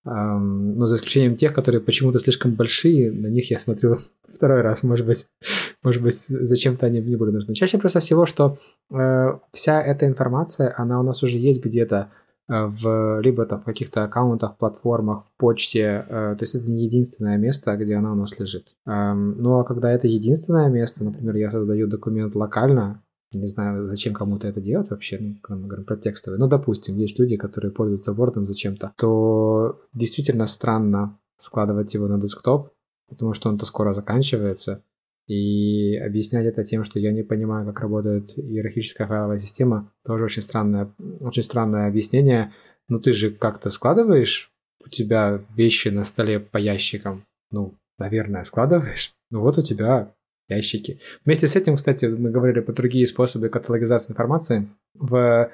Um, 0.07 0.75
ну, 0.77 0.87
за 0.87 0.97
исключением 0.97 1.35
тех, 1.35 1.55
которые 1.55 1.81
почему-то 1.81 2.19
слишком 2.19 2.55
большие, 2.55 3.11
на 3.11 3.29
них 3.29 3.51
я 3.51 3.59
смотрю 3.59 3.99
второй 4.29 4.61
раз, 4.61 4.83
может 4.83 5.07
быть, 5.07 5.27
может 5.83 6.03
быть, 6.03 6.17
зачем-то 6.17 6.87
они 6.87 7.01
мне 7.01 7.17
были 7.17 7.31
нужны. 7.31 7.55
Чаще 7.55 7.79
просто 7.79 8.01
всего, 8.01 8.27
что 8.27 8.59
э, 8.91 9.39
вся 9.53 9.83
эта 9.83 10.07
информация, 10.07 10.75
она 10.77 11.01
у 11.01 11.03
нас 11.03 11.23
уже 11.23 11.39
есть 11.39 11.65
где-то 11.65 12.11
в 12.49 13.21
либо 13.21 13.47
там 13.47 13.61
в 13.61 13.65
каких-то 13.65 14.05
аккаунтах, 14.05 14.57
платформах, 14.59 15.25
в 15.25 15.33
почте, 15.39 16.05
э, 16.09 16.37
то 16.39 16.43
есть 16.43 16.55
это 16.55 16.71
не 16.71 16.85
единственное 16.85 17.39
место, 17.39 17.77
где 17.77 17.95
она 17.95 18.13
у 18.13 18.15
нас 18.15 18.39
лежит. 18.39 18.77
Эм, 18.87 19.41
ну 19.41 19.59
а 19.59 19.65
когда 19.65 19.91
это 19.91 20.07
единственное 20.09 20.69
место, 20.69 21.05
например, 21.05 21.37
я 21.37 21.51
создаю 21.51 21.87
документ 21.87 22.35
локально, 22.35 23.03
не 23.33 23.49
знаю, 23.49 23.87
зачем 23.87 24.15
кому-то 24.15 24.47
это 24.47 24.61
делать 24.61 24.91
вообще, 24.91 25.19
ну, 25.21 25.37
когда 25.43 25.61
мы 25.61 25.67
говорим 25.67 25.87
про 25.87 25.97
текстовые. 25.97 26.39
Ну, 26.39 26.47
допустим, 26.47 26.97
есть 26.97 27.19
люди, 27.19 27.37
которые 27.37 27.73
пользуются 27.73 28.13
Word 28.13 28.45
зачем-то, 28.45 28.93
то 28.97 29.81
действительно 29.93 30.47
странно 30.47 31.19
складывать 31.37 31.95
его 31.95 32.07
на 32.07 32.21
десктоп, 32.21 32.71
потому 33.09 33.35
что 33.35 33.49
он 33.49 33.59
то 33.59 33.67
скоро 33.67 33.93
заканчивается, 33.93 34.83
и 35.27 35.97
объяснять 35.97 36.47
это 36.47 36.65
тем, 36.65 36.85
что 36.85 36.99
я 36.99 37.13
не 37.13 37.23
понимаю, 37.23 37.67
как 37.67 37.81
работает 37.81 38.37
иерархическая 38.39 39.07
файловая 39.07 39.39
система, 39.39 39.91
тоже 40.05 40.25
очень 40.25 40.43
странное, 40.43 40.93
очень 41.21 41.43
странное 41.43 41.89
объяснение. 41.89 42.53
Но 42.89 42.99
ты 42.99 43.13
же 43.13 43.31
как-то 43.31 43.71
складываешь 43.71 44.51
у 44.85 44.89
тебя 44.89 45.41
вещи 45.57 45.89
на 45.89 46.05
столе 46.05 46.41
по 46.41 46.59
ящикам? 46.59 47.25
Ну, 47.51 47.75
наверное, 47.99 48.45
складываешь. 48.45 49.15
Ну 49.31 49.41
вот 49.41 49.57
у 49.57 49.63
тебя 49.63 50.13
ящики. 50.49 51.01
Вместе 51.25 51.49
с 51.49 51.57
этим, 51.57 51.77
кстати, 51.77 52.05
мы 52.05 52.31
говорили 52.31 52.61
про 52.61 52.73
другие 52.73 53.07
способы 53.07 53.49
каталогизации 53.49 54.13
информации. 54.13 54.69
В 54.93 55.51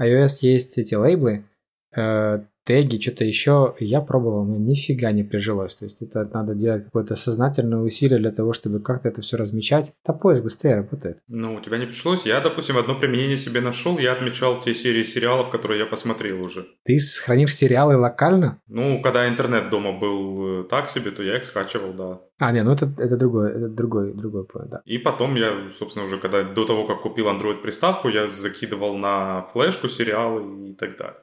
iOS 0.00 0.38
есть 0.40 0.76
эти 0.76 0.94
лейблы, 0.94 1.44
теги, 2.64 3.00
что-то 3.00 3.24
еще. 3.24 3.74
Я 3.78 4.00
пробовал, 4.00 4.44
но 4.44 4.56
нифига 4.56 5.12
не 5.12 5.22
прижилось. 5.22 5.74
То 5.74 5.84
есть 5.84 6.02
это 6.02 6.28
надо 6.32 6.54
делать 6.54 6.84
какое-то 6.84 7.16
сознательное 7.16 7.78
усилие 7.78 8.18
для 8.18 8.32
того, 8.32 8.52
чтобы 8.52 8.80
как-то 8.80 9.08
это 9.08 9.20
все 9.22 9.36
размечать. 9.36 9.92
Да 10.06 10.12
поиск 10.12 10.42
быстрее 10.42 10.76
работает. 10.76 11.18
Ну, 11.28 11.54
у 11.54 11.60
тебя 11.60 11.78
не 11.78 11.86
пришлось. 11.86 12.26
Я, 12.26 12.40
допустим, 12.40 12.78
одно 12.78 12.98
применение 12.98 13.36
себе 13.36 13.60
нашел. 13.60 13.98
Я 13.98 14.12
отмечал 14.12 14.60
те 14.60 14.74
серии 14.74 15.02
сериалов, 15.02 15.50
которые 15.50 15.80
я 15.80 15.86
посмотрел 15.86 16.42
уже. 16.42 16.66
Ты 16.84 16.98
хранишь 17.22 17.54
сериалы 17.54 17.96
локально? 17.96 18.60
Ну, 18.66 19.02
когда 19.02 19.28
интернет 19.28 19.70
дома 19.70 19.92
был 19.92 20.62
э, 20.62 20.64
так 20.64 20.88
себе, 20.88 21.10
то 21.10 21.22
я 21.22 21.36
их 21.36 21.44
скачивал, 21.44 21.92
да. 21.92 22.20
А, 22.38 22.52
не, 22.52 22.62
ну 22.64 22.72
это, 22.72 22.92
это 22.98 23.16
другой, 23.16 23.50
это 23.50 23.68
другой, 23.68 24.12
другой 24.12 24.42
point, 24.42 24.68
да. 24.68 24.82
И 24.84 24.98
потом 24.98 25.36
я, 25.36 25.70
собственно, 25.72 26.06
уже 26.06 26.18
когда 26.18 26.42
до 26.42 26.64
того, 26.64 26.86
как 26.86 27.02
купил 27.02 27.28
Android-приставку, 27.28 28.08
я 28.08 28.26
закидывал 28.26 28.96
на 28.96 29.42
флешку 29.52 29.88
сериалы 29.88 30.70
и 30.70 30.74
так 30.74 30.96
далее. 30.96 31.16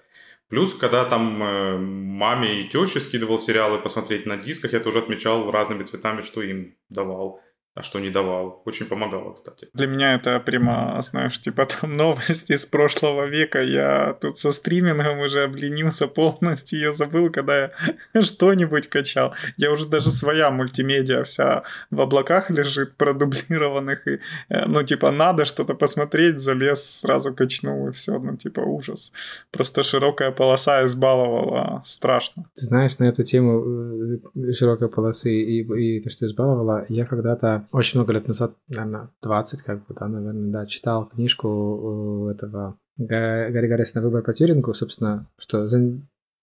Плюс, 0.52 0.74
когда 0.74 1.06
там 1.06 1.42
э, 1.42 1.78
маме 1.78 2.62
и 2.62 2.68
теще 2.68 3.00
скидывал 3.00 3.40
сериалы 3.40 3.80
посмотреть 3.80 4.26
на 4.26 4.36
дисках, 4.36 4.74
я 4.74 4.82
тоже 4.82 5.00
отмечал 5.00 5.50
разными 5.50 5.84
цветами, 5.84 6.20
что 6.20 6.42
им 6.42 6.76
давал 6.90 7.40
а 7.74 7.82
что 7.82 8.00
не 8.00 8.10
давал. 8.10 8.62
Очень 8.66 8.86
помогало, 8.86 9.34
кстати. 9.34 9.70
Для 9.74 9.88
меня 9.88 10.16
это 10.16 10.40
прямо, 10.40 11.02
знаешь, 11.02 11.40
типа 11.40 11.66
там 11.66 11.94
новости 11.98 12.58
с 12.58 12.66
прошлого 12.66 13.26
века. 13.28 13.62
Я 13.62 14.18
тут 14.20 14.38
со 14.38 14.52
стримингом 14.52 15.20
уже 15.20 15.44
обленился 15.44 16.08
полностью. 16.08 16.80
Я 16.80 16.92
забыл, 16.92 17.30
когда 17.30 17.72
я 18.14 18.22
что-нибудь 18.22 18.88
качал. 18.88 19.34
Я 19.56 19.72
уже 19.72 19.88
даже 19.88 20.12
своя 20.12 20.52
мультимедиа 20.52 21.24
вся 21.24 21.64
в 21.92 22.02
облаках 22.02 22.50
лежит, 22.50 22.96
продублированных. 22.98 24.06
И, 24.08 24.20
э, 24.50 24.66
ну, 24.66 24.84
типа, 24.84 25.12
надо 25.12 25.46
что-то 25.46 25.74
посмотреть, 25.74 26.42
залез, 26.42 26.84
сразу 26.84 27.34
качнул, 27.34 27.88
и 27.88 27.92
все. 27.92 28.20
Ну, 28.20 28.36
типа, 28.36 28.60
ужас. 28.60 29.14
Просто 29.52 29.84
широкая 29.84 30.32
полоса 30.32 30.84
избаловала. 30.86 31.82
Страшно. 31.86 32.50
Ты 32.56 32.66
знаешь, 32.66 33.00
на 33.00 33.06
эту 33.06 33.24
тему 33.24 34.20
э, 34.36 34.52
широкой 34.54 34.90
полосы 34.90 35.32
и, 35.32 35.62
и 35.62 36.02
то, 36.02 36.10
что 36.10 36.26
избаловала, 36.26 36.86
я 36.90 37.06
когда-то 37.06 37.61
очень 37.72 38.00
много 38.00 38.14
лет 38.14 38.28
назад, 38.28 38.54
наверное, 38.68 39.10
20, 39.22 39.62
как 39.62 39.86
бы, 39.86 39.94
да, 39.94 40.08
наверное, 40.08 40.52
да, 40.52 40.66
читал 40.66 41.06
книжку 41.08 42.30
этого 42.32 42.78
Гарри 42.98 43.68
Гаррис 43.68 43.94
на 43.94 44.02
выбор 44.02 44.22
по 44.24 44.34
Тюрингу, 44.34 44.74
собственно, 44.74 45.28
что 45.38 45.68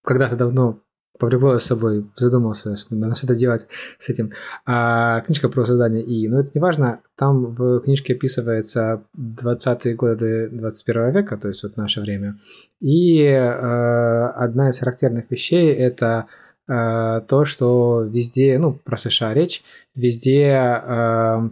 когда-то 0.03 0.37
давно 0.37 0.81
повлекло 1.19 1.59
с 1.59 1.65
собой, 1.65 2.07
задумался, 2.17 2.77
что 2.77 2.95
надо 2.95 3.15
что-то 3.15 3.35
делать 3.35 3.67
с 3.99 4.09
этим. 4.09 4.33
А, 4.65 5.21
книжка 5.23 5.49
про 5.49 5.65
создание 5.65 6.03
И, 6.03 6.29
но 6.29 6.41
это 6.41 6.51
не 6.55 6.61
важно, 6.61 7.01
там 7.17 7.47
в 7.47 7.81
книжке 7.81 8.15
описывается 8.15 9.03
20-е 9.19 9.95
годы 9.95 10.49
21 10.51 11.11
века, 11.11 11.37
то 11.37 11.49
есть 11.49 11.63
вот 11.63 11.77
наше 11.77 12.01
время. 12.01 12.39
И 12.81 13.21
э, 13.23 14.27
одна 14.37 14.71
из 14.71 14.79
характерных 14.79 15.31
вещей 15.31 15.75
это 15.75 16.27
э, 16.69 17.23
то, 17.27 17.45
что 17.45 18.03
везде, 18.03 18.59
ну, 18.59 18.73
про 18.73 18.97
США 18.97 19.35
речь, 19.35 19.63
везде 19.95 20.53
э, 20.53 21.49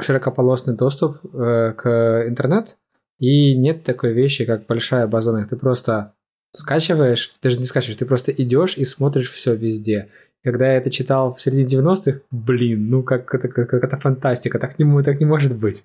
широкополосный 0.00 0.74
доступ 0.74 1.18
э, 1.34 1.72
к 1.76 2.24
интернет, 2.26 2.76
и 3.18 3.56
нет 3.56 3.84
такой 3.84 4.12
вещи, 4.12 4.44
как 4.44 4.66
большая 4.66 5.06
база 5.06 5.32
данных. 5.32 5.48
Ты 5.48 5.56
просто 5.56 6.12
скачиваешь, 6.54 7.32
ты 7.40 7.50
же 7.50 7.58
не 7.58 7.64
скачиваешь, 7.64 7.96
ты 7.96 8.04
просто 8.04 8.32
идешь 8.32 8.76
и 8.76 8.84
смотришь 8.84 9.30
все 9.30 9.54
везде. 9.54 10.08
Когда 10.44 10.72
я 10.72 10.78
это 10.78 10.90
читал 10.90 11.32
в 11.34 11.40
середине 11.40 11.82
90-х, 11.82 12.20
блин, 12.32 12.90
ну 12.90 13.04
как 13.04 13.32
это, 13.32 13.46
как 13.48 13.72
это 13.72 13.96
фантастика, 13.96 14.58
так 14.58 14.76
не, 14.78 15.02
так 15.04 15.20
не 15.20 15.26
может 15.26 15.54
быть. 15.54 15.84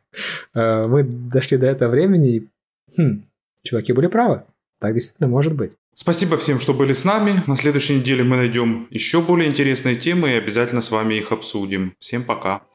Э, 0.56 0.88
мы 0.88 1.04
дошли 1.04 1.58
до 1.58 1.68
этого 1.68 1.92
времени, 1.92 2.30
и 2.30 2.48
хм, 2.98 3.24
чуваки 3.64 3.94
были 3.94 4.08
правы. 4.08 4.44
Так 4.80 4.94
действительно 4.94 5.30
может 5.30 5.56
быть. 5.56 5.74
Спасибо 6.00 6.38
всем, 6.38 6.60
что 6.60 6.76
были 6.76 6.94
с 6.94 7.06
нами. 7.06 7.42
На 7.48 7.56
следующей 7.56 7.96
неделе 7.96 8.24
мы 8.24 8.38
найдем 8.38 8.88
еще 8.92 9.20
более 9.20 9.50
интересные 9.50 9.96
темы 9.96 10.30
и 10.30 10.36
обязательно 10.36 10.82
с 10.82 10.92
вами 10.92 11.16
их 11.16 11.32
обсудим. 11.32 11.96
Всем 11.98 12.24
пока. 12.24 12.67